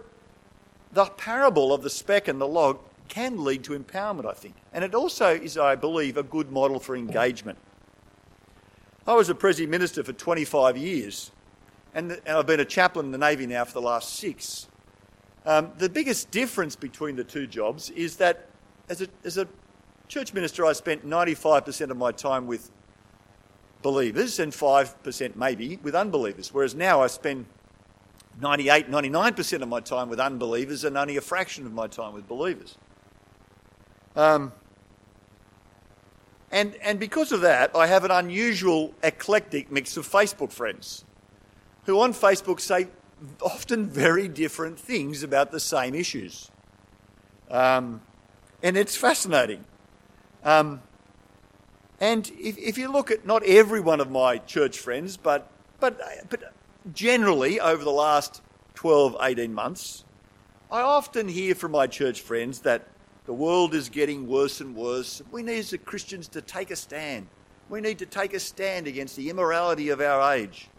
the 0.92 1.06
parable 1.06 1.74
of 1.74 1.82
the 1.82 1.90
speck 1.90 2.28
and 2.28 2.40
the 2.40 2.48
log 2.48 2.80
can 3.08 3.44
lead 3.44 3.64
to 3.66 3.78
empowerment, 3.78 4.26
I 4.26 4.34
think. 4.34 4.56
And 4.74 4.84
it 4.84 4.96
also 4.96 5.34
is, 5.34 5.58
I 5.58 5.76
believe, 5.76 6.18
a 6.18 6.24
good 6.24 6.52
model 6.52 6.80
for 6.80 6.96
engagement. 6.96 7.58
I 9.08 9.14
was 9.14 9.30
a 9.30 9.36
Presi 9.36 9.68
minister 9.68 10.04
for 10.04 10.14
25 10.14 10.78
years, 10.78 11.32
and, 11.94 12.20
I've 12.28 12.48
been 12.48 12.60
a 12.60 12.66
chaplain 12.66 13.08
in 13.08 13.12
the 13.12 13.18
Navy 13.18 13.46
now 13.46 13.64
for 13.66 13.74
the 13.74 13.82
last 13.82 14.16
six. 14.16 14.68
Um, 15.46 15.72
the 15.78 15.90
biggest 15.90 16.32
difference 16.32 16.76
between 16.76 17.16
the 17.16 17.24
two 17.24 17.46
jobs 17.46 17.92
is 17.92 18.18
that 18.18 18.50
as 18.90 19.02
a, 19.02 19.08
as 19.24 19.38
a 19.38 19.48
church 20.08 20.34
minister, 20.34 20.66
I 20.66 20.74
spent 20.74 21.08
95% 21.08 21.92
of 21.92 21.98
my 21.98 22.12
time 22.12 22.48
with 22.48 22.72
believers 23.84 24.40
and 24.40 24.52
5% 24.52 25.36
maybe 25.36 25.78
with 25.84 25.94
unbelievers, 25.94 26.52
whereas 26.52 26.74
now 26.74 27.02
I 27.02 27.08
spend 27.08 27.46
98, 28.42 28.90
99% 28.90 29.62
of 29.62 29.68
my 29.68 29.80
time 29.80 30.10
with 30.10 30.20
unbelievers 30.20 30.84
and 30.84 30.98
only 30.98 31.18
a 31.18 31.22
fraction 31.22 31.66
of 31.66 31.74
my 31.74 31.88
time 31.88 32.14
with 32.14 32.28
believers. 32.28 32.78
Um, 34.16 34.52
and, 36.52 36.76
and 36.82 37.00
because 37.00 37.32
of 37.32 37.42
that, 37.42 37.76
I 37.76 37.88
have 37.88 38.04
an 38.04 38.12
unusual, 38.12 38.94
eclectic 39.04 39.72
mix 39.72 39.98
of 39.98 40.08
Facebook 40.08 40.52
friends 40.52 41.06
who 41.86 42.00
on 42.00 42.14
Facebook 42.14 42.60
say 42.60 42.88
often 43.42 43.88
very 43.88 44.28
different 44.28 44.80
things 44.80 45.24
about 45.24 45.52
the 45.52 45.60
same 45.60 45.96
issues. 45.96 46.50
Um, 47.50 48.02
and 48.64 48.76
it's 48.76 48.96
fascinating. 48.96 49.64
Um, 50.44 50.82
and 52.00 52.30
if, 52.40 52.58
if, 52.58 52.78
you 52.78 52.92
look 52.92 53.12
at 53.12 53.26
not 53.26 53.44
every 53.44 53.80
one 53.80 54.02
of 54.02 54.10
my 54.12 54.38
church 54.40 54.80
friends, 54.80 55.18
but, 55.18 55.50
but, 55.80 56.00
but 56.30 56.55
generally 56.94 57.60
over 57.60 57.84
the 57.84 57.92
last 57.92 58.42
12, 58.76 59.18
18 59.22 59.54
months, 59.54 60.04
I 60.72 60.82
often 60.82 61.28
hear 61.28 61.56
from 61.56 61.72
my 61.72 61.88
church 61.88 62.22
friends 62.22 62.60
that 62.62 62.88
the 63.26 63.34
world 63.34 63.74
is 63.74 63.90
getting 63.90 64.28
worse 64.28 64.62
and 64.62 64.76
worse. 64.76 65.22
We 65.32 65.42
need 65.42 65.60
as 65.60 65.76
Christians 65.86 66.28
to 66.30 66.42
take 66.42 66.72
a 66.72 66.76
stand. 66.76 67.28
We 67.70 67.82
need 67.82 68.00
to 68.00 68.06
take 68.06 68.34
a 68.34 68.40
stand 68.40 68.88
against 68.88 69.16
the 69.16 69.30
immorality 69.30 69.90
of 69.90 70.00
our 70.02 70.34
age. 70.34 70.70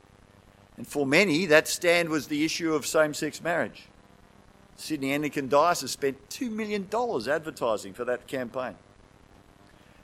And 0.76 0.86
for 0.86 1.06
many, 1.06 1.46
that 1.46 1.66
stand 1.66 2.08
was 2.08 2.28
the 2.28 2.44
issue 2.44 2.74
of 2.74 2.86
same 2.86 3.14
sex 3.14 3.42
marriage. 3.42 3.88
Sydney 4.76 5.12
Anglican 5.12 5.48
Diocese 5.48 5.90
spent 5.90 6.28
$2 6.28 6.50
million 6.50 6.86
advertising 6.92 7.94
for 7.94 8.04
that 8.04 8.26
campaign. 8.26 8.74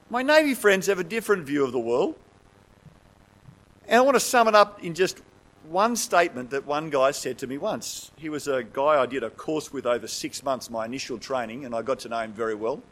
My 0.09 0.23
Navy 0.23 0.55
friends 0.55 0.87
have 0.87 0.99
a 0.99 1.05
different 1.05 1.45
view 1.45 1.65
of 1.65 1.73
the 1.73 1.79
world. 1.79 2.17
And 3.87 3.99
I 3.99 4.01
want 4.01 4.17
to 4.17 4.21
sum 4.21 4.49
it 4.49 4.55
up 4.55 4.83
in 4.83 4.95
just 4.95 5.21
one 5.69 5.97
statement 5.97 6.51
that 6.51 6.67
one 6.67 6.91
guy 6.91 7.11
said 7.13 7.39
to 7.39 7.47
me 7.47 7.59
once. 7.59 8.11
He 8.17 8.29
was 8.29 8.49
a 8.49 8.63
guy 8.63 9.01
I 9.01 9.07
did 9.07 9.23
a 9.23 9.31
course 9.31 9.73
with 9.73 9.87
over 9.87 10.07
six 10.07 10.43
months, 10.43 10.71
my 10.71 10.85
initial 10.85 11.19
training, 11.19 11.65
and 11.65 11.75
I 11.75 11.83
got 11.83 12.01
to 12.01 12.09
know 12.09 12.19
him 12.21 12.33
very 12.33 12.55
well. 12.55 12.83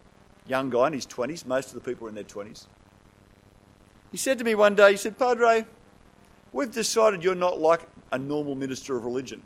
Young 0.46 0.70
guy 0.70 0.86
in 0.88 0.92
his 0.92 1.06
20s, 1.06 1.46
most 1.46 1.68
of 1.68 1.74
the 1.74 1.80
people 1.80 2.04
were 2.04 2.08
in 2.08 2.14
their 2.14 2.24
20s. 2.24 2.66
He 4.10 4.16
said 4.16 4.38
to 4.38 4.44
me 4.44 4.54
one 4.54 4.74
day, 4.74 4.92
he 4.92 4.96
said, 4.96 5.18
Padre, 5.18 5.64
we've 6.52 6.72
decided 6.72 7.22
you're 7.22 7.34
not 7.34 7.60
like 7.60 7.82
a 8.12 8.18
normal 8.18 8.54
minister 8.54 8.96
of 8.96 9.04
religion. 9.04 9.42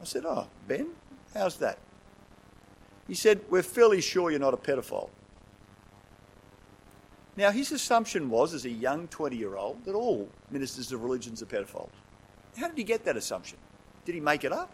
I 0.00 0.04
said, 0.04 0.24
Oh, 0.24 0.46
Ben, 0.68 0.88
how's 1.32 1.56
that? 1.56 1.78
He 3.08 3.14
said, 3.14 3.40
We're 3.50 3.62
fairly 3.62 4.00
sure 4.00 4.30
you're 4.30 4.40
not 4.40 4.54
a 4.54 4.58
pedophile. 4.58 5.10
Now, 7.36 7.50
his 7.50 7.72
assumption 7.72 8.30
was, 8.30 8.54
as 8.54 8.64
a 8.64 8.70
young 8.70 9.08
20 9.08 9.36
year 9.36 9.56
old, 9.56 9.84
that 9.84 9.94
all 9.94 10.28
ministers 10.50 10.92
of 10.92 11.02
religions 11.02 11.42
are 11.42 11.46
pedophiles. 11.46 11.90
How 12.56 12.68
did 12.68 12.78
he 12.78 12.84
get 12.84 13.04
that 13.04 13.16
assumption? 13.16 13.58
Did 14.04 14.14
he 14.14 14.20
make 14.20 14.44
it 14.44 14.52
up? 14.52 14.70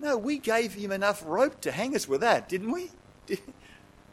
No, 0.00 0.16
we 0.16 0.38
gave 0.38 0.74
him 0.74 0.92
enough 0.92 1.22
rope 1.26 1.60
to 1.62 1.72
hang 1.72 1.94
us 1.94 2.08
with 2.08 2.20
that, 2.20 2.48
didn't 2.48 2.70
we? 2.70 2.90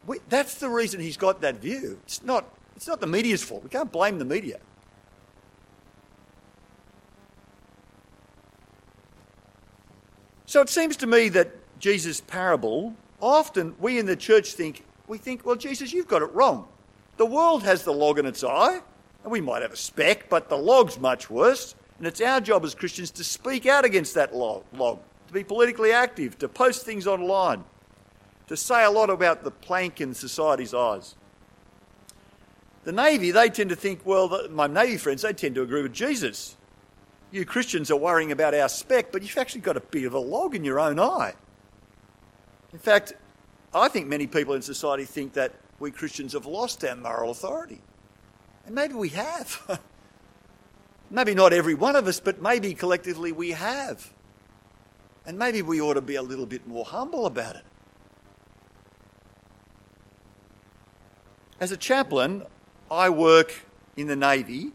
we 0.06 0.18
that's 0.28 0.56
the 0.56 0.68
reason 0.68 1.00
he's 1.00 1.16
got 1.16 1.40
that 1.40 1.56
view. 1.56 1.98
It's 2.04 2.22
not, 2.22 2.52
it's 2.74 2.88
not 2.88 3.00
the 3.00 3.06
media's 3.06 3.42
fault. 3.42 3.62
We 3.62 3.70
can't 3.70 3.90
blame 3.90 4.18
the 4.18 4.24
media. 4.24 4.58
So 10.44 10.60
it 10.60 10.68
seems 10.68 10.96
to 10.98 11.06
me 11.06 11.28
that 11.30 11.50
Jesus' 11.78 12.20
parable, 12.20 12.94
often 13.20 13.74
we 13.78 13.98
in 13.98 14.06
the 14.06 14.16
church 14.16 14.52
think, 14.52 14.84
we 15.06 15.18
think, 15.18 15.46
well, 15.46 15.56
Jesus, 15.56 15.92
you've 15.92 16.08
got 16.08 16.22
it 16.22 16.32
wrong. 16.32 16.68
The 17.16 17.26
world 17.26 17.62
has 17.62 17.82
the 17.82 17.92
log 17.92 18.18
in 18.18 18.26
its 18.26 18.44
eye, 18.44 18.80
and 19.22 19.32
we 19.32 19.40
might 19.40 19.62
have 19.62 19.72
a 19.72 19.76
speck, 19.76 20.28
but 20.28 20.48
the 20.48 20.56
log's 20.56 20.98
much 20.98 21.30
worse. 21.30 21.74
And 21.98 22.06
it's 22.06 22.20
our 22.20 22.40
job 22.40 22.64
as 22.64 22.74
Christians 22.74 23.10
to 23.12 23.24
speak 23.24 23.64
out 23.66 23.84
against 23.84 24.14
that 24.14 24.34
log, 24.34 24.64
to 24.76 25.32
be 25.32 25.44
politically 25.44 25.92
active, 25.92 26.38
to 26.38 26.48
post 26.48 26.84
things 26.84 27.06
online, 27.06 27.64
to 28.48 28.56
say 28.56 28.84
a 28.84 28.90
lot 28.90 29.08
about 29.08 29.44
the 29.44 29.50
plank 29.50 30.00
in 30.00 30.12
society's 30.12 30.74
eyes. 30.74 31.14
The 32.84 32.92
Navy, 32.92 33.30
they 33.30 33.48
tend 33.48 33.70
to 33.70 33.76
think, 33.76 34.02
well, 34.04 34.46
my 34.50 34.66
Navy 34.66 34.98
friends, 34.98 35.22
they 35.22 35.32
tend 35.32 35.54
to 35.56 35.62
agree 35.62 35.82
with 35.82 35.94
Jesus. 35.94 36.56
You 37.32 37.44
Christians 37.44 37.90
are 37.90 37.96
worrying 37.96 38.30
about 38.30 38.54
our 38.54 38.68
speck, 38.68 39.10
but 39.10 39.22
you've 39.22 39.38
actually 39.38 39.62
got 39.62 39.76
a 39.76 39.80
bit 39.80 40.04
of 40.04 40.14
a 40.14 40.18
log 40.18 40.54
in 40.54 40.64
your 40.64 40.78
own 40.78 41.00
eye. 41.00 41.34
In 42.72 42.78
fact, 42.78 43.14
I 43.74 43.88
think 43.88 44.06
many 44.06 44.26
people 44.26 44.54
in 44.54 44.62
society 44.62 45.04
think 45.04 45.32
that 45.32 45.52
we 45.78 45.90
Christians 45.90 46.32
have 46.32 46.46
lost 46.46 46.84
our 46.84 46.96
moral 46.96 47.30
authority. 47.30 47.80
And 48.64 48.74
maybe 48.74 48.94
we 48.94 49.10
have. 49.10 49.80
maybe 51.10 51.34
not 51.34 51.52
every 51.52 51.74
one 51.74 51.96
of 51.96 52.06
us, 52.06 52.20
but 52.20 52.40
maybe 52.40 52.74
collectively 52.74 53.32
we 53.32 53.50
have. 53.52 54.12
And 55.26 55.38
maybe 55.38 55.62
we 55.62 55.80
ought 55.80 55.94
to 55.94 56.00
be 56.00 56.14
a 56.14 56.22
little 56.22 56.46
bit 56.46 56.66
more 56.66 56.84
humble 56.84 57.26
about 57.26 57.56
it. 57.56 57.64
As 61.58 61.72
a 61.72 61.76
chaplain, 61.76 62.44
I 62.90 63.08
work 63.08 63.52
in 63.96 64.06
the 64.06 64.16
Navy 64.16 64.72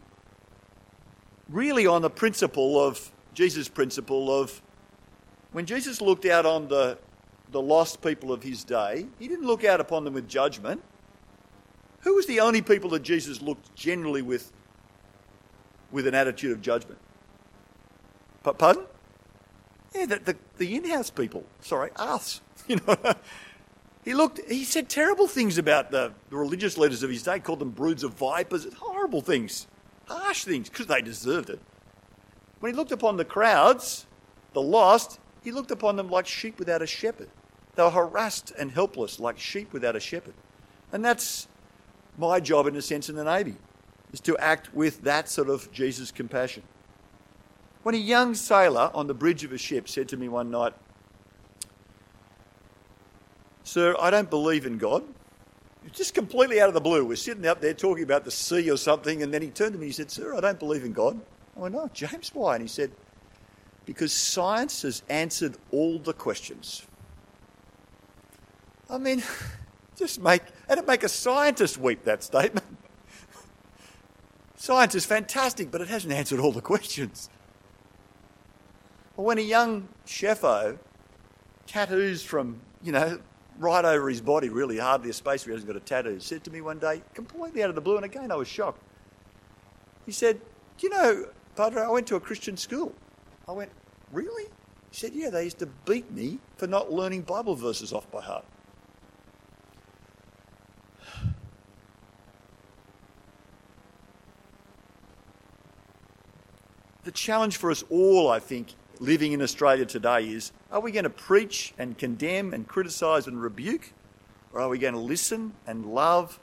really 1.48 1.86
on 1.86 2.02
the 2.02 2.10
principle 2.10 2.80
of 2.80 3.12
Jesus' 3.34 3.68
principle 3.68 4.34
of 4.34 4.62
when 5.52 5.66
Jesus 5.66 6.02
looked 6.02 6.26
out 6.26 6.46
on 6.46 6.68
the, 6.68 6.98
the 7.52 7.62
lost 7.62 8.02
people 8.02 8.32
of 8.32 8.42
his 8.42 8.64
day, 8.64 9.06
he 9.20 9.28
didn't 9.28 9.46
look 9.46 9.64
out 9.64 9.82
upon 9.82 10.06
them 10.06 10.14
with 10.14 10.28
judgment. 10.28 10.82
Who 12.02 12.16
was 12.16 12.26
the 12.26 12.40
only 12.40 12.62
people 12.62 12.90
that 12.92 13.04
Jesus 13.04 13.42
looked 13.42 13.76
generally 13.76 14.22
with, 14.22 14.52
with 15.92 16.08
an 16.08 16.16
attitude 16.16 16.52
of 16.52 16.62
judgment? 16.62 17.00
Pardon? 18.44 18.86
Yeah, 19.94 20.06
the, 20.06 20.20
the, 20.20 20.36
the 20.58 20.76
in-house 20.76 21.10
people. 21.10 21.46
Sorry, 21.62 21.92
us. 21.96 22.42
You 22.68 22.78
know, 22.88 22.96
he 24.06 24.14
looked. 24.14 24.40
He 24.48 24.64
said 24.64 24.88
terrible 24.88 25.28
things 25.28 25.58
about 25.58 25.90
the, 25.90 26.14
the 26.30 26.38
religious 26.38 26.78
leaders 26.78 27.02
of 27.02 27.10
his 27.10 27.24
day. 27.24 27.40
Called 27.40 27.60
them 27.60 27.72
broods 27.72 28.04
of 28.04 28.14
vipers. 28.14 28.72
Horrible 28.76 29.22
things, 29.22 29.68
harsh 30.06 30.44
things, 30.44 30.70
because 30.70 30.86
they 30.86 31.02
deserved 31.02 31.50
it. 31.50 31.60
When 32.60 32.72
he 32.72 32.78
looked 32.78 32.92
upon 32.92 33.18
the 33.18 33.26
crowds, 33.26 34.06
the 34.54 34.62
lost, 34.62 35.20
he 35.44 35.52
looked 35.52 35.72
upon 35.72 35.96
them 35.96 36.10
like 36.10 36.28
sheep 36.28 36.60
without 36.60 36.82
a 36.82 36.88
shepherd. 36.88 37.30
They 37.76 37.84
were 37.84 37.90
harassed 37.90 38.54
and 38.58 38.72
helpless, 38.72 39.20
like 39.20 39.40
sheep 39.40 39.74
without 39.74 39.96
a 39.96 40.00
shepherd. 40.00 40.36
And 40.92 41.04
that's 41.04 41.48
my 42.18 42.40
job, 42.40 42.68
in 42.68 42.76
a 42.76 42.82
sense, 42.82 43.10
in 43.10 43.16
the 43.16 43.24
Navy, 43.24 43.56
is 44.12 44.20
to 44.22 44.38
act 44.38 44.74
with 44.74 45.04
that 45.04 45.30
sort 45.30 45.50
of 45.50 45.72
Jesus 45.72 46.12
compassion. 46.12 46.64
When 47.84 47.96
a 47.96 48.00
young 48.00 48.36
sailor 48.36 48.92
on 48.94 49.08
the 49.08 49.14
bridge 49.14 49.44
of 49.44 49.52
a 49.52 49.58
ship 49.58 49.90
said 49.90 50.08
to 50.10 50.18
me 50.18 50.30
one 50.30 50.52
night, 50.52 50.74
Sir, 53.64 53.96
I 54.00 54.10
don't 54.10 54.30
believe 54.30 54.66
in 54.66 54.78
God. 54.78 55.04
It's 55.86 55.98
just 55.98 56.14
completely 56.14 56.62
out 56.62 56.68
of 56.68 56.74
the 56.74 56.82
blue. 56.82 57.06
We're 57.06 57.16
sitting 57.16 57.46
up 57.48 57.62
there 57.62 57.74
talking 57.74 58.04
about 58.04 58.24
the 58.24 58.32
sea 58.32 58.70
or 58.70 58.78
something, 58.78 59.24
and 59.24 59.34
then 59.34 59.42
he 59.42 59.50
turned 59.50 59.74
to 59.74 59.80
me 59.80 59.86
and 59.86 59.90
he 59.90 59.94
said, 59.94 60.12
Sir, 60.12 60.36
I 60.36 60.40
don't 60.40 60.60
believe 60.60 60.84
in 60.84 60.94
God. 60.94 61.20
I 61.56 61.60
went, 61.60 61.74
No, 61.74 61.90
James, 61.94 62.32
why? 62.34 62.56
And 62.56 62.62
he 62.62 62.68
said, 62.68 62.92
Because 63.86 64.14
science 64.14 64.84
has 64.84 65.02
answered 65.10 65.58
all 65.72 65.98
the 65.98 66.14
questions. 66.14 66.86
I 68.90 68.98
mean, 68.98 69.24
just 70.02 70.20
make, 70.20 70.42
and 70.68 70.80
it 70.80 70.88
make 70.88 71.04
a 71.04 71.10
scientist 71.10 71.78
weep, 71.78 72.04
that 72.06 72.24
statement. 72.24 72.66
Science 74.56 74.96
is 74.96 75.06
fantastic, 75.06 75.70
but 75.72 75.80
it 75.80 75.88
hasn't 75.88 76.12
answered 76.12 76.40
all 76.40 76.52
the 76.52 76.62
questions. 76.62 77.30
Or 79.16 79.26
when 79.26 79.38
a 79.38 79.42
young 79.42 79.88
chefo, 80.06 80.78
tattoos 81.68 82.24
from, 82.24 82.60
you 82.82 82.92
know, 82.92 83.20
right 83.60 83.86
over 83.86 84.10
his 84.10 84.22
body, 84.22 84.50
really 84.50 84.80
hardly 84.80 85.12
a 85.12 85.14
space 85.14 85.46
where 85.46 85.52
he 85.52 85.56
hasn't 85.56 85.72
got 85.72 85.78
a 85.78 85.86
tattoo, 85.86 86.20
said 86.20 86.44
to 86.46 86.52
me 86.52 86.62
one 86.62 86.80
day, 86.80 87.04
completely 87.14 87.62
out 87.64 87.70
of 87.70 87.76
the 87.76 87.82
blue, 87.82 87.96
and 87.96 88.06
again 88.06 88.32
I 88.32 88.36
was 88.36 88.48
shocked. 88.48 88.82
He 90.06 90.12
said, 90.12 90.42
Do 90.78 90.88
you 90.88 90.90
know, 90.90 91.26
Padre, 91.56 91.84
I 91.84 91.90
went 91.90 92.08
to 92.08 92.16
a 92.16 92.20
Christian 92.20 92.58
school. 92.58 92.94
I 93.48 93.52
went, 93.52 93.72
Really? 94.12 94.46
He 94.90 94.98
said, 94.98 95.14
Yeah, 95.14 95.30
they 95.30 95.44
used 95.44 95.60
to 95.60 95.68
beat 95.86 96.12
me 96.12 96.40
for 96.58 96.66
not 96.66 96.92
learning 96.92 97.22
Bible 97.22 97.56
verses 97.56 97.94
off 97.94 98.10
by 98.10 98.22
heart. 98.22 98.46
The 107.12 107.18
challenge 107.18 107.58
for 107.58 107.70
us 107.70 107.84
all, 107.90 108.30
I 108.30 108.40
think, 108.40 108.74
living 109.02 109.34
in 109.34 109.42
Australia 109.42 109.86
today 109.86 110.30
is 110.30 110.54
are 110.72 110.80
we 110.80 110.94
going 110.94 111.04
to 111.04 111.10
preach 111.10 111.74
and 111.78 111.98
condemn 111.98 112.54
and 112.54 112.66
criticise 112.66 113.28
and 113.28 113.42
rebuke? 113.42 113.92
Or 114.54 114.62
are 114.62 114.70
we 114.70 114.78
going 114.78 114.94
to 114.94 115.00
listen 115.00 115.54
and 115.68 115.86
love 115.86 116.40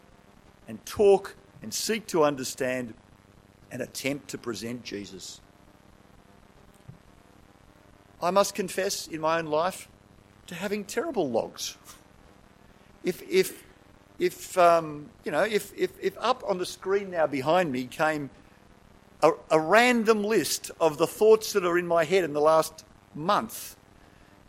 and 0.66 0.85
talk 0.85 1.37
and 1.62 1.72
seek 1.72 2.07
to 2.09 2.22
understand 2.22 2.92
and 3.72 3.81
attempt 3.81 4.28
to 4.28 4.38
present 4.38 4.85
Jesus? 4.85 5.40
I 8.22 8.31
must 8.31 8.54
confess 8.54 9.07
in 9.07 9.22
my 9.22 9.38
own 9.38 9.46
life 9.46 9.88
to 10.48 10.54
having 10.54 10.85
terrible 10.85 11.31
logs. 11.31 11.78
If, 13.04 13.22
if, 13.22 13.64
if 14.18 14.59
um, 14.59 15.09
you 15.24 15.33
know, 15.33 15.44
if, 15.44 15.72
if, 15.74 15.92
if 15.98 16.14
up 16.18 16.44
on 16.46 16.59
the 16.59 16.66
screen 16.66 17.11
now 17.11 17.26
behind 17.26 17.72
me 17.72 17.87
came 17.87 18.28
a, 19.22 19.33
a 19.50 19.61
random 19.61 20.22
list 20.22 20.70
of 20.81 20.98
the 20.98 21.07
thoughts 21.07 21.52
that 21.52 21.64
are 21.64 21.78
in 21.78 21.87
my 21.87 22.04
head 22.04 22.24
in 22.24 22.33
the 22.33 22.40
last 22.40 22.85
month, 23.14 23.76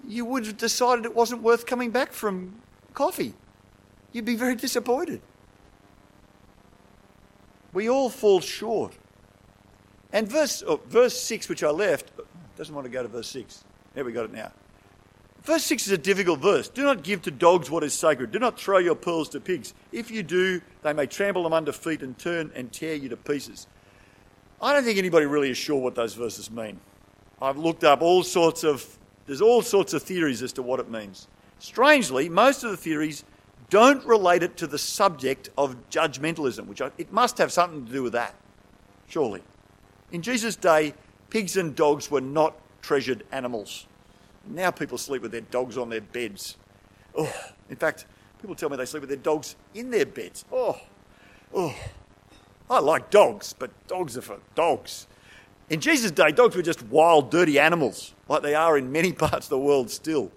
you 0.08 0.26
would 0.26 0.46
have 0.46 0.58
decided 0.58 1.06
it 1.06 1.16
wasn't 1.16 1.42
worth 1.42 1.66
coming 1.66 1.92
back 1.92 2.14
from 2.14 2.62
coffee. 2.94 3.34
You'd 4.12 4.26
be 4.26 4.36
very 4.36 4.56
disappointed. 4.56 5.22
We 7.74 7.90
all 7.90 8.10
fall 8.10 8.42
short. 8.42 8.98
And 10.12 10.28
verse, 10.28 10.64
oh, 10.66 10.82
verse 10.88 11.20
6, 11.22 11.50
which 11.50 11.64
I 11.64 11.70
left, 11.70 12.12
Doesn't 12.58 12.74
want 12.74 12.86
to 12.86 12.92
go 12.92 13.04
to 13.04 13.08
verse 13.08 13.28
6. 13.28 13.64
There 13.94 14.04
we 14.04 14.12
got 14.12 14.26
it 14.26 14.34
now. 14.34 14.52
Verse 15.44 15.64
6 15.64 15.88
is 15.88 15.94
a 15.94 15.98
difficult 15.98 16.40
verse. 16.40 16.68
Do 16.68 16.84
not 16.84 17.04
give 17.04 17.22
to 17.24 17.32
dogs 17.32 17.72
what 17.72 17.84
is 17.84 17.94
sacred. 17.94 18.32
Do 18.32 18.40
not 18.40 18.60
throw 18.60 18.80
your 18.80 18.96
pearls 18.96 19.30
to 19.30 19.40
pigs. 19.40 19.74
If 19.92 20.12
you 20.12 20.24
do, 20.24 20.62
they 20.82 20.94
may 20.94 21.06
trample 21.06 21.44
them 21.44 21.54
under 21.54 21.72
feet 21.72 22.02
and 22.02 22.18
turn 22.18 22.52
and 22.56 22.72
tear 22.72 22.96
you 22.96 23.10
to 23.10 23.18
pieces. 23.18 23.68
I 24.62 24.74
don't 24.74 24.84
think 24.84 24.98
anybody 24.98 25.26
really 25.26 25.50
is 25.50 25.58
sure 25.58 25.80
what 25.80 25.96
those 25.96 26.14
verses 26.14 26.52
mean. 26.52 26.80
I've 27.42 27.58
looked 27.58 27.84
up 27.84 28.02
all 28.02 28.24
sorts 28.24 28.64
of, 28.64 28.86
there's 29.26 29.42
all 29.42 29.62
sorts 29.62 29.94
of 29.94 30.04
theories 30.04 30.42
as 30.42 30.52
to 30.54 30.62
what 30.62 30.80
it 30.80 30.90
means. 30.90 31.28
Strangely, 31.60 32.28
most 32.28 32.64
of 32.64 32.72
the 32.72 32.78
theories 32.78 33.24
don't 33.70 34.04
relate 34.06 34.44
it 34.44 34.58
to 34.58 34.68
the 34.68 34.78
subject 34.78 35.50
of 35.58 35.76
judgmentalism, 35.90 36.66
which 36.68 36.82
I, 36.82 36.92
it 36.98 37.14
must 37.14 37.38
have 37.38 37.52
something 37.52 37.86
to 37.86 37.92
do 37.92 38.04
with 38.04 38.14
that, 38.14 38.36
surely. 39.08 39.42
In 40.12 40.22
Jesus' 40.22 40.56
day, 40.56 40.94
pigs 41.30 41.56
and 41.56 41.76
dogs 41.76 42.12
were 42.12 42.22
not 42.22 42.56
treasured 42.82 43.24
animals. 43.32 43.86
Now 44.46 44.72
people 44.72 44.98
sleep 44.98 45.22
with 45.22 45.32
their 45.32 45.42
dogs 45.42 45.78
on 45.78 45.90
their 45.90 46.02
beds. 46.02 46.58
Oh, 47.16 47.32
in 47.70 47.76
fact, 47.76 48.08
people 48.42 48.56
tell 48.56 48.70
me 48.70 48.78
they 48.78 48.86
sleep 48.86 49.02
with 49.02 49.10
their 49.10 49.18
dogs 49.18 49.56
in 49.74 49.92
their 49.92 50.06
beds. 50.06 50.44
Oh, 50.52 50.78
oh. 51.54 51.76
I 52.70 52.80
like 52.80 53.10
dogs, 53.10 53.54
but 53.58 53.72
dogs 53.88 54.18
are 54.18 54.22
for 54.22 54.38
dogs. 54.56 55.08
In 55.70 55.82
Jesus' 55.82 56.12
day, 56.12 56.32
dogs 56.32 56.56
were 56.56 56.62
just 56.62 56.84
wild, 56.84 57.32
dirty 57.32 57.60
animals, 57.60 58.14
like 58.28 58.42
they 58.42 58.56
are 58.56 58.78
in 58.78 58.92
many 58.92 59.12
parts 59.28 59.48
of 59.48 59.50
the 59.50 59.60
world 59.60 59.90
still. 59.90 60.32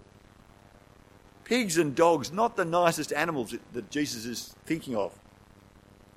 Pigs 1.44 1.76
and 1.76 1.94
dogs, 1.94 2.32
not 2.32 2.56
the 2.56 2.64
nicest 2.64 3.12
animals 3.12 3.54
that 3.72 3.90
Jesus 3.90 4.24
is 4.24 4.54
thinking 4.64 4.96
of. 4.96 5.18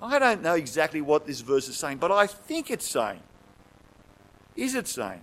I 0.01 0.19
don't 0.19 0.41
know 0.41 0.53
exactly 0.53 1.01
what 1.01 1.25
this 1.25 1.41
verse 1.41 1.67
is 1.67 1.77
saying, 1.77 1.97
but 1.97 2.11
I 2.11 2.27
think 2.27 2.69
it's 2.69 2.87
saying. 2.87 3.21
Is 4.55 4.75
it 4.75 4.87
saying? 4.87 5.21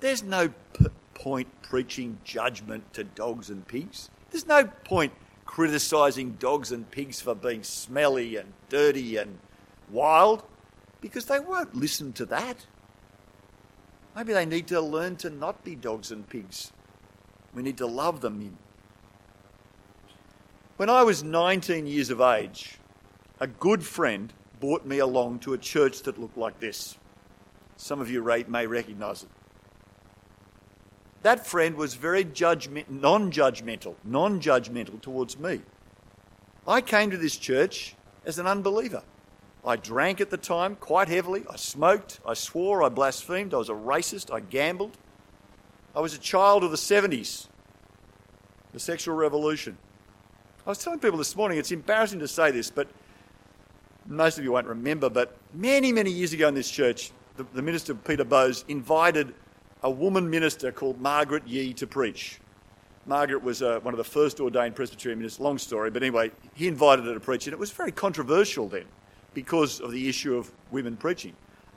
There's 0.00 0.22
no 0.22 0.48
p- 0.74 0.86
point 1.14 1.48
preaching 1.62 2.18
judgment 2.24 2.92
to 2.94 3.04
dogs 3.04 3.50
and 3.50 3.66
pigs. 3.66 4.10
There's 4.30 4.46
no 4.46 4.64
point 4.84 5.12
criticising 5.46 6.32
dogs 6.32 6.70
and 6.70 6.90
pigs 6.90 7.20
for 7.20 7.34
being 7.34 7.62
smelly 7.62 8.36
and 8.36 8.52
dirty 8.68 9.16
and 9.16 9.38
wild 9.90 10.42
because 11.00 11.26
they 11.26 11.38
won't 11.38 11.74
listen 11.74 12.12
to 12.14 12.26
that. 12.26 12.66
Maybe 14.14 14.32
they 14.32 14.46
need 14.46 14.66
to 14.68 14.80
learn 14.80 15.16
to 15.16 15.30
not 15.30 15.62
be 15.64 15.74
dogs 15.74 16.10
and 16.10 16.28
pigs. 16.28 16.72
We 17.54 17.62
need 17.62 17.78
to 17.78 17.86
love 17.86 18.20
them. 18.20 18.40
in. 18.40 18.56
When 20.76 20.90
I 20.90 21.02
was 21.02 21.22
19 21.22 21.86
years 21.86 22.10
of 22.10 22.20
age, 22.20 22.78
a 23.40 23.46
good 23.46 23.84
friend 23.84 24.32
brought 24.60 24.84
me 24.86 24.98
along 24.98 25.40
to 25.40 25.52
a 25.52 25.58
church 25.58 26.02
that 26.02 26.18
looked 26.18 26.36
like 26.36 26.60
this. 26.60 26.96
Some 27.76 28.00
of 28.00 28.10
you 28.10 28.22
may 28.48 28.66
recognise 28.66 29.22
it. 29.22 29.28
That 31.22 31.46
friend 31.46 31.76
was 31.76 31.94
very 31.94 32.24
judgment, 32.24 32.90
non-judgmental, 32.90 33.96
non-judgmental 34.04 35.00
towards 35.00 35.38
me. 35.38 35.60
I 36.68 36.80
came 36.80 37.10
to 37.10 37.16
this 37.16 37.36
church 37.36 37.94
as 38.24 38.38
an 38.38 38.46
unbeliever. 38.46 39.02
I 39.66 39.74
drank 39.74 40.20
at 40.20 40.30
the 40.30 40.36
time 40.36 40.76
quite 40.76 41.08
heavily. 41.08 41.44
I 41.50 41.56
smoked. 41.56 42.20
I 42.24 42.34
swore. 42.34 42.84
I 42.84 42.88
blasphemed. 42.88 43.52
I 43.52 43.56
was 43.56 43.68
a 43.68 43.74
racist. 43.74 44.32
I 44.32 44.38
gambled. 44.38 44.96
I 45.94 46.00
was 46.00 46.14
a 46.14 46.18
child 46.18 46.62
of 46.62 46.70
the 46.70 46.76
70s, 46.76 47.48
the 48.72 48.78
sexual 48.78 49.16
revolution. 49.16 49.76
I 50.66 50.68
was 50.68 50.78
telling 50.78 50.98
people 50.98 51.18
this 51.18 51.34
morning, 51.34 51.58
it's 51.58 51.72
embarrassing 51.72 52.20
to 52.20 52.28
say 52.28 52.50
this, 52.50 52.70
but 52.70 52.86
most 54.06 54.36
of 54.36 54.44
you 54.44 54.52
won't 54.52 54.66
remember, 54.66 55.08
but 55.08 55.36
many, 55.54 55.92
many 55.92 56.10
years 56.10 56.32
ago 56.32 56.48
in 56.48 56.54
this 56.54 56.70
church, 56.70 57.12
the, 57.36 57.46
the 57.54 57.62
minister, 57.62 57.94
Peter 57.94 58.24
Bowes, 58.24 58.64
invited 58.68 59.34
a 59.82 59.90
woman 59.90 60.28
minister 60.28 60.70
called 60.70 61.00
Margaret 61.00 61.46
Yee 61.46 61.72
to 61.74 61.86
preach. 61.86 62.40
Margaret 63.06 63.42
was 63.42 63.62
uh, 63.62 63.80
one 63.80 63.94
of 63.94 63.98
the 63.98 64.04
first 64.04 64.38
ordained 64.38 64.74
Presbyterian 64.74 65.18
ministers, 65.18 65.40
long 65.40 65.56
story, 65.56 65.90
but 65.90 66.02
anyway, 66.02 66.30
he 66.54 66.68
invited 66.68 67.06
her 67.06 67.14
to 67.14 67.20
preach, 67.20 67.46
and 67.46 67.54
it 67.54 67.58
was 67.58 67.70
very 67.70 67.92
controversial 67.92 68.68
then 68.68 68.84
because 69.36 69.80
of 69.80 69.92
the 69.92 70.08
issue 70.08 70.34
of 70.34 70.50
women 70.70 70.96
preaching. 70.96 71.34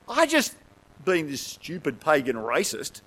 I 0.08 0.26
just, 0.26 0.56
being 1.04 1.28
this 1.28 1.42
stupid 1.42 2.00
pagan 2.00 2.38
racist, 2.38 3.02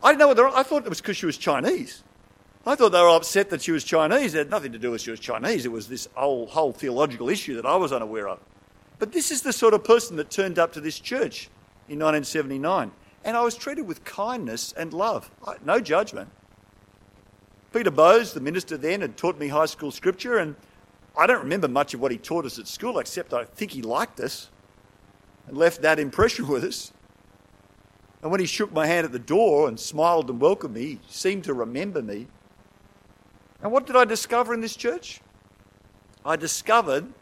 I 0.00 0.12
didn't 0.12 0.20
know 0.20 0.28
whether 0.28 0.46
I 0.46 0.62
thought 0.62 0.86
it 0.86 0.88
was 0.88 1.00
because 1.00 1.16
she 1.16 1.26
was 1.26 1.36
Chinese. 1.36 2.04
I 2.64 2.76
thought 2.76 2.92
they 2.92 3.00
were 3.00 3.08
upset 3.08 3.50
that 3.50 3.60
she 3.60 3.72
was 3.72 3.82
Chinese. 3.82 4.34
It 4.34 4.38
had 4.38 4.50
nothing 4.50 4.70
to 4.72 4.78
do 4.78 4.92
with 4.92 5.00
she 5.00 5.10
was 5.10 5.18
Chinese. 5.18 5.66
It 5.66 5.72
was 5.72 5.88
this 5.88 6.08
whole, 6.14 6.46
whole 6.46 6.72
theological 6.72 7.28
issue 7.28 7.56
that 7.56 7.66
I 7.66 7.74
was 7.74 7.92
unaware 7.92 8.28
of. 8.28 8.38
But 9.00 9.10
this 9.10 9.32
is 9.32 9.42
the 9.42 9.52
sort 9.52 9.74
of 9.74 9.82
person 9.82 10.16
that 10.18 10.30
turned 10.30 10.60
up 10.60 10.72
to 10.74 10.80
this 10.80 11.00
church 11.00 11.48
in 11.88 11.98
1979. 11.98 12.92
And 13.24 13.36
I 13.36 13.42
was 13.42 13.56
treated 13.56 13.88
with 13.88 14.04
kindness 14.04 14.72
and 14.76 14.92
love, 14.92 15.32
no 15.64 15.80
judgment. 15.80 16.30
Peter 17.72 17.90
Bowes, 17.90 18.34
the 18.34 18.40
minister 18.40 18.76
then, 18.76 19.00
had 19.00 19.16
taught 19.16 19.36
me 19.36 19.48
high 19.48 19.66
school 19.66 19.90
scripture, 19.90 20.38
and 20.38 20.54
I 21.16 21.26
don't 21.26 21.42
remember 21.42 21.68
much 21.68 21.92
of 21.94 22.00
what 22.00 22.10
he 22.10 22.18
taught 22.18 22.46
us 22.46 22.58
at 22.58 22.66
school, 22.66 22.98
except 22.98 23.34
I 23.34 23.44
think 23.44 23.72
he 23.72 23.82
liked 23.82 24.18
us 24.20 24.48
and 25.46 25.56
left 25.56 25.82
that 25.82 25.98
impression 25.98 26.48
with 26.48 26.64
us. 26.64 26.92
And 28.22 28.30
when 28.30 28.40
he 28.40 28.46
shook 28.46 28.72
my 28.72 28.86
hand 28.86 29.04
at 29.04 29.12
the 29.12 29.18
door 29.18 29.68
and 29.68 29.78
smiled 29.78 30.30
and 30.30 30.40
welcomed 30.40 30.74
me, 30.74 30.82
he 30.82 31.00
seemed 31.08 31.44
to 31.44 31.54
remember 31.54 32.02
me. 32.02 32.28
And 33.60 33.72
what 33.72 33.86
did 33.86 33.96
I 33.96 34.04
discover 34.04 34.54
in 34.54 34.60
this 34.60 34.76
church? 34.76 35.20
I 36.24 36.36
discovered 36.36 37.12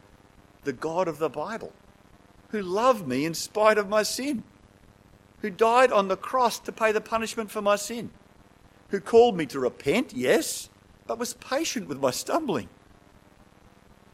the 0.65 0.73
God 0.73 1.09
of 1.09 1.19
the 1.19 1.31
Bible, 1.31 1.73
who 2.51 2.61
loved 2.61 3.09
me 3.09 3.25
in 3.25 3.33
spite 3.33 3.79
of 3.79 3.89
my 3.89 4.03
sin, 4.03 4.43
who 5.41 5.49
died 5.49 5.91
on 5.91 6.09
the 6.09 6.19
cross 6.19 6.59
to 6.61 6.73
pay 6.73 6.93
the 6.93 7.01
punishment 7.01 7.51
for 7.51 7.63
my 7.63 7.77
sin, 7.77 8.11
who 8.89 9.01
called 9.01 9.39
me 9.39 9.47
to 9.47 9.59
repent, 9.59 10.13
yes, 10.13 10.69
but 11.07 11.19
was 11.19 11.33
patient 11.35 11.89
with 11.89 11.99
my 11.99 12.11
stumbling 12.11 12.69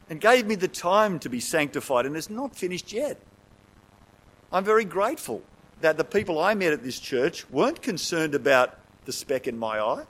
and 0.08 0.20
gave 0.20 0.46
me 0.46 0.54
the 0.54 0.68
time 0.68 1.18
to 1.20 1.28
be 1.28 1.40
sanctified, 1.40 2.06
and 2.06 2.16
it's 2.16 2.30
not 2.30 2.54
finished 2.54 2.92
yet. 2.92 3.20
I'm 4.52 4.64
very 4.64 4.84
grateful 4.84 5.42
that 5.80 5.96
the 5.96 6.04
people 6.04 6.38
I 6.38 6.54
met 6.54 6.72
at 6.72 6.82
this 6.82 6.98
church 7.00 7.48
weren't 7.50 7.82
concerned 7.82 8.34
about 8.34 8.78
the 9.04 9.12
speck 9.12 9.46
in 9.46 9.58
my 9.58 9.78
eye. 9.78 10.04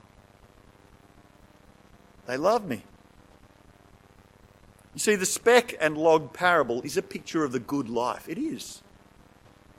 They 2.27 2.37
loved 2.37 2.69
me. 2.69 2.83
You 4.95 5.01
see, 5.01 5.15
the 5.15 5.27
speck 5.27 5.75
and 5.81 5.97
log 5.97 6.33
parable 6.33 6.83
is 6.83 6.97
a 6.97 7.03
picture 7.03 7.45
of 7.45 7.53
the 7.53 7.61
good 7.61 7.89
life. 7.89 8.29
It 8.29 8.39
is. 8.39 8.83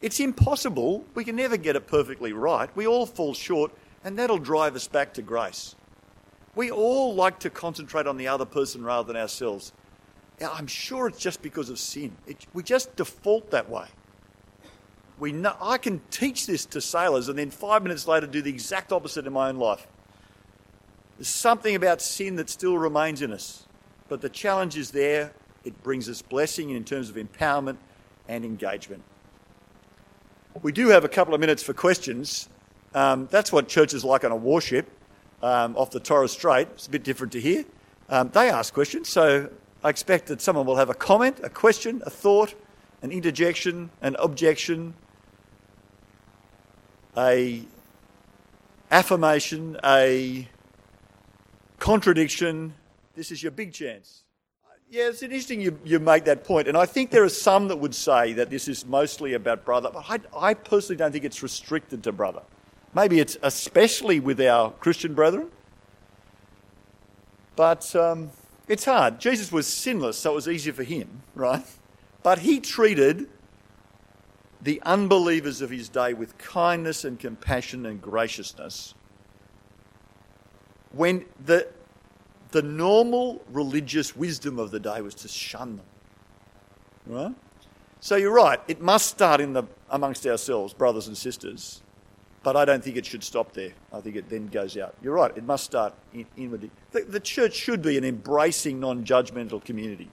It's 0.02 0.20
impossible. 0.20 1.06
We 1.16 1.24
can 1.24 1.36
never 1.36 1.58
get 1.58 1.76
it 1.76 1.88
perfectly 1.88 2.34
right. 2.34 2.70
We 2.76 2.86
all 2.86 3.06
fall 3.06 3.34
short, 3.34 3.72
and 4.04 4.18
that'll 4.18 4.38
drive 4.38 4.76
us 4.76 4.88
back 4.88 5.14
to 5.16 5.22
grace. 5.22 5.76
We 6.56 6.70
all 6.72 7.16
like 7.16 7.40
to 7.40 7.50
concentrate 7.50 8.08
on 8.08 8.18
the 8.18 8.28
other 8.28 8.46
person 8.46 8.84
rather 8.84 9.12
than 9.12 9.20
ourselves. 9.20 9.74
I'm 10.42 10.68
sure 10.68 11.08
it's 11.08 11.20
just 11.20 11.42
because 11.42 11.70
of 11.70 11.80
sin. 11.80 12.16
It, 12.28 12.46
we 12.54 12.64
just 12.64 12.96
default 12.96 13.52
that 13.52 13.70
way. 13.70 13.88
We 15.20 15.32
know, 15.32 15.56
I 15.60 15.80
can 15.80 16.02
teach 16.12 16.46
this 16.46 16.66
to 16.68 16.82
sailors 16.82 17.28
and 17.28 17.40
then 17.40 17.50
five 17.50 17.82
minutes 17.82 18.08
later 18.08 18.28
do 18.28 18.42
the 18.42 18.52
exact 18.52 18.92
opposite 18.92 19.26
in 19.26 19.34
my 19.34 19.50
own 19.50 19.58
life. 19.58 19.88
There's 21.18 21.28
something 21.28 21.74
about 21.74 22.02
sin 22.02 22.36
that 22.36 22.50
still 22.50 22.78
remains 22.78 23.24
in 23.24 23.32
us. 23.32 23.66
But 24.10 24.22
the 24.22 24.30
challenge 24.30 24.78
is 24.78 24.92
there. 24.92 25.34
It 25.64 25.82
brings 25.82 26.08
us 26.08 26.22
blessing 26.22 26.70
in 26.70 26.84
terms 26.84 27.10
of 27.10 27.16
empowerment 27.16 27.78
and 28.28 28.46
engagement. 28.46 29.04
We 30.62 30.72
do 30.72 30.90
have 30.90 31.04
a 31.04 31.10
couple 31.10 31.34
of 31.34 31.40
minutes 31.40 31.64
for 31.64 31.74
questions. 31.74 32.48
Um, 32.94 33.28
that's 33.32 33.52
what 33.52 33.68
church 33.68 33.94
is 33.94 34.04
like 34.04 34.24
on 34.24 34.32
a 34.32 34.36
warship 34.36 34.90
um, 35.42 35.76
off 35.76 35.92
the 35.92 36.00
Torres 36.00 36.32
Strait. 36.32 36.68
It's 36.74 36.88
a 36.88 36.90
bit 36.90 37.04
different 37.04 37.34
to 37.34 37.42
here. 37.42 37.66
Um, 38.10 38.30
they 38.30 38.50
ask 38.50 38.74
questions, 38.74 39.10
so 39.10 39.50
I 39.88 39.90
expect 39.90 40.28
that 40.28 40.42
someone 40.42 40.66
will 40.66 40.76
have 40.76 40.90
a 40.90 40.94
comment, 40.94 41.40
a 41.44 41.50
question, 41.50 42.04
a 42.06 42.10
thought, 42.10 42.54
an 43.02 43.10
interjection, 43.10 43.90
an 44.02 44.18
objection, 44.20 44.96
a 47.16 47.64
affirmation, 48.92 49.80
a 49.86 50.50
contradiction. 51.80 52.74
This 53.16 53.32
is 53.32 53.42
your 53.42 53.54
big 53.54 53.72
chance. 53.72 54.24
Yeah, 54.90 55.08
it's 55.08 55.24
interesting 55.24 55.62
you, 55.62 55.80
you 55.86 56.00
make 56.00 56.26
that 56.26 56.44
point. 56.44 56.68
and 56.68 56.76
I 56.76 56.86
think 56.86 57.10
there 57.12 57.24
are 57.24 57.30
some 57.30 57.70
that 57.70 57.78
would 57.78 57.96
say 57.96 58.34
that 58.34 58.50
this 58.50 58.68
is 58.68 58.86
mostly 58.86 59.36
about 59.36 59.64
brother, 59.64 59.90
but 59.94 60.04
I, 60.10 60.50
I 60.50 60.54
personally 60.54 60.98
don't 60.98 61.14
think 61.14 61.24
it's 61.24 61.42
restricted 61.42 62.04
to 62.04 62.12
brother. 62.12 62.42
Maybe 62.94 63.22
it's 63.22 63.38
especially 63.42 64.20
with 64.20 64.42
our 64.42 64.72
Christian 64.72 65.14
brethren, 65.14 65.48
but 67.56 67.96
um, 67.96 68.32
it's 68.68 68.86
hard. 68.86 69.20
Jesus 69.20 69.52
was 69.52 69.68
sinless, 69.68 70.18
so 70.18 70.32
it 70.32 70.36
was 70.36 70.48
easier 70.48 70.74
for 70.74 70.84
him, 70.84 71.22
right? 71.36 71.66
But 72.24 72.40
he 72.40 72.60
treated 72.60 73.30
the 74.62 74.82
unbelievers 74.86 75.62
of 75.62 75.70
his 75.70 75.88
day 75.88 76.14
with 76.14 76.38
kindness 76.38 77.06
and 77.06 77.20
compassion 77.20 77.86
and 77.86 78.02
graciousness. 78.02 78.94
When 80.92 81.26
the, 81.46 81.68
the 82.52 82.62
normal 82.62 83.44
religious 83.52 84.16
wisdom 84.16 84.60
of 84.60 84.72
the 84.72 84.80
day 84.80 85.02
was 85.02 85.16
to 85.16 85.28
shun 85.28 85.78
them. 85.78 85.86
Right? 87.06 87.36
So 88.00 88.16
you're 88.16 88.34
right, 88.34 88.60
it 88.68 88.82
must 88.82 89.08
start 89.08 89.40
in 89.42 89.54
the, 89.54 89.64
amongst 89.90 90.26
ourselves, 90.26 90.74
brothers 90.74 91.08
and 91.08 91.18
sisters. 91.18 91.82
But 92.48 92.56
I 92.56 92.64
don't 92.64 92.82
think 92.82 92.96
it 92.96 93.06
should 93.06 93.26
stop 93.26 93.52
there. 93.52 93.74
I 93.92 94.00
think 94.00 94.16
it 94.16 94.30
then 94.30 94.48
goes 94.48 94.78
out. 94.78 94.96
You're 95.04 95.16
right, 95.16 95.36
it 95.36 95.44
must 95.44 95.66
start 95.66 95.94
in, 96.14 96.26
inwardly. 96.38 96.72
The, 96.92 97.02
the 97.02 97.20
church 97.20 97.54
should 97.54 97.82
be 97.82 97.98
an 97.98 98.06
embracing, 98.06 98.80
non 98.80 99.04
judgmental 99.04 99.62
community. 99.62 100.10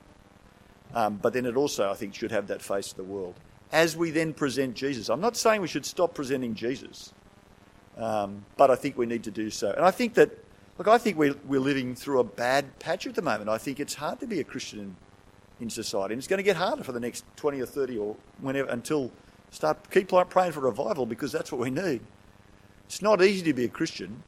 Um, 0.96 1.14
but 1.22 1.32
then 1.32 1.46
it 1.46 1.56
also, 1.56 1.88
I 1.88 1.94
think, 1.94 2.12
should 2.12 2.32
have 2.32 2.48
that 2.48 2.60
face 2.60 2.88
to 2.88 2.96
the 2.96 3.04
world. 3.04 3.36
As 3.70 3.96
we 3.96 4.10
then 4.10 4.34
present 4.34 4.74
Jesus. 4.74 5.10
I'm 5.10 5.20
not 5.20 5.36
saying 5.36 5.60
we 5.60 5.68
should 5.68 5.86
stop 5.86 6.12
presenting 6.12 6.56
Jesus, 6.56 7.14
um, 7.96 8.44
but 8.56 8.68
I 8.68 8.74
think 8.74 8.98
we 8.98 9.06
need 9.06 9.22
to 9.22 9.30
do 9.30 9.48
so. 9.48 9.70
And 9.70 9.84
I 9.84 9.92
think 9.92 10.14
that, 10.14 10.36
look, 10.76 10.88
I 10.88 10.98
think 10.98 11.16
we're, 11.16 11.36
we're 11.46 11.60
living 11.60 11.94
through 11.94 12.18
a 12.18 12.24
bad 12.24 12.80
patch 12.80 13.06
at 13.06 13.14
the 13.14 13.22
moment. 13.22 13.48
I 13.48 13.58
think 13.58 13.78
it's 13.78 13.94
hard 13.94 14.18
to 14.18 14.26
be 14.26 14.40
a 14.40 14.44
Christian 14.44 14.80
in, 14.80 14.96
in 15.60 15.70
society, 15.70 16.14
and 16.14 16.18
it's 16.18 16.26
going 16.26 16.38
to 16.38 16.42
get 16.42 16.56
harder 16.56 16.82
for 16.82 16.90
the 16.90 16.98
next 16.98 17.24
20 17.36 17.60
or 17.60 17.66
30 17.66 17.96
or 17.96 18.16
whenever 18.40 18.68
until 18.70 19.12
start 19.52 19.88
keep 19.92 20.08
praying 20.08 20.50
for 20.50 20.58
revival 20.58 21.06
because 21.06 21.30
that's 21.30 21.52
what 21.52 21.60
we 21.60 21.70
need. 21.70 22.00
It's 22.86 23.02
not 23.02 23.22
easy 23.22 23.42
to 23.44 23.52
be 23.52 23.64
a 23.64 23.68
Christian. 23.68 24.22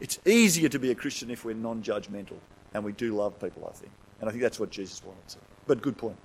It's 0.00 0.18
easier 0.26 0.68
to 0.68 0.78
be 0.78 0.90
a 0.90 0.94
Christian 0.94 1.30
if 1.30 1.44
we're 1.44 1.54
non 1.54 1.82
judgmental 1.82 2.38
and 2.74 2.84
we 2.84 2.92
do 2.92 3.14
love 3.14 3.40
people, 3.40 3.66
I 3.68 3.74
think. 3.74 3.92
And 4.20 4.28
I 4.28 4.32
think 4.32 4.42
that's 4.42 4.60
what 4.60 4.70
Jesus 4.70 5.02
wanted. 5.04 5.22
But 5.66 5.82
good 5.82 5.96
point. 5.96 6.16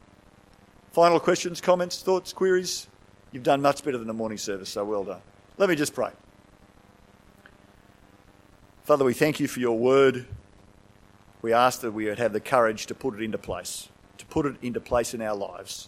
Final 0.91 1.20
questions, 1.20 1.62
comments, 1.62 2.02
thoughts, 2.02 2.34
queries? 2.34 2.88
You've 3.32 3.44
done 3.44 3.62
much 3.62 3.84
better 3.84 3.98
than 3.98 4.08
the 4.08 4.13
morning 4.13 4.38
service, 4.38 4.70
so 4.70 4.84
well 4.84 5.06
done. 5.06 5.22
Let 5.58 5.70
me 5.70 5.76
just 5.76 5.94
pray. 5.94 6.12
Father, 8.84 9.06
we 9.06 9.13
thank 9.13 9.39
you 9.39 9.48
for 9.48 9.62
your 9.62 9.78
word. 9.78 10.26
We 11.41 11.54
ask 11.54 11.80
that 11.82 11.91
we 11.91 12.06
would 12.06 12.20
have 12.20 12.34
the 12.34 12.41
courage 12.41 12.88
to 12.88 12.96
put 12.96 13.15
it 13.15 13.24
into 13.24 13.38
place, 13.38 13.88
to 14.17 14.26
put 14.26 14.46
it 14.46 14.56
into 14.62 14.82
place 14.82 15.13
in 15.13 15.22
our 15.22 15.36
lives. 15.36 15.88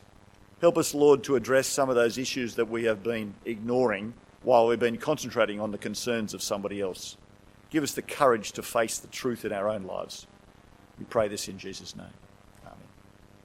Help 0.62 0.77
us, 0.77 0.93
Lord, 0.93 1.23
to 1.25 1.36
address 1.36 1.67
some 1.67 1.89
of 1.89 1.95
those 1.95 2.17
issues 2.17 2.56
that 2.56 2.69
we 2.69 2.86
have 2.86 3.03
been 3.03 3.34
ignoring 3.43 4.13
while 4.43 4.67
we've 4.67 4.79
been 4.79 4.97
concentrating 4.97 5.60
on 5.60 5.71
the 5.71 5.77
concerns 5.77 6.34
of 6.34 6.41
somebody 6.41 6.82
else. 6.82 7.17
Give 7.69 7.84
us 7.84 7.93
the 7.93 8.01
courage 8.01 8.51
to 8.53 8.62
face 8.62 8.99
the 8.99 9.08
truth 9.08 9.45
in 9.45 9.51
our 9.51 9.67
own 9.69 9.84
lives. 9.84 10.27
We 10.99 11.06
pray 11.06 11.27
this 11.27 11.47
in 11.47 11.58
Jesus' 11.58 11.95
name. 11.95 12.08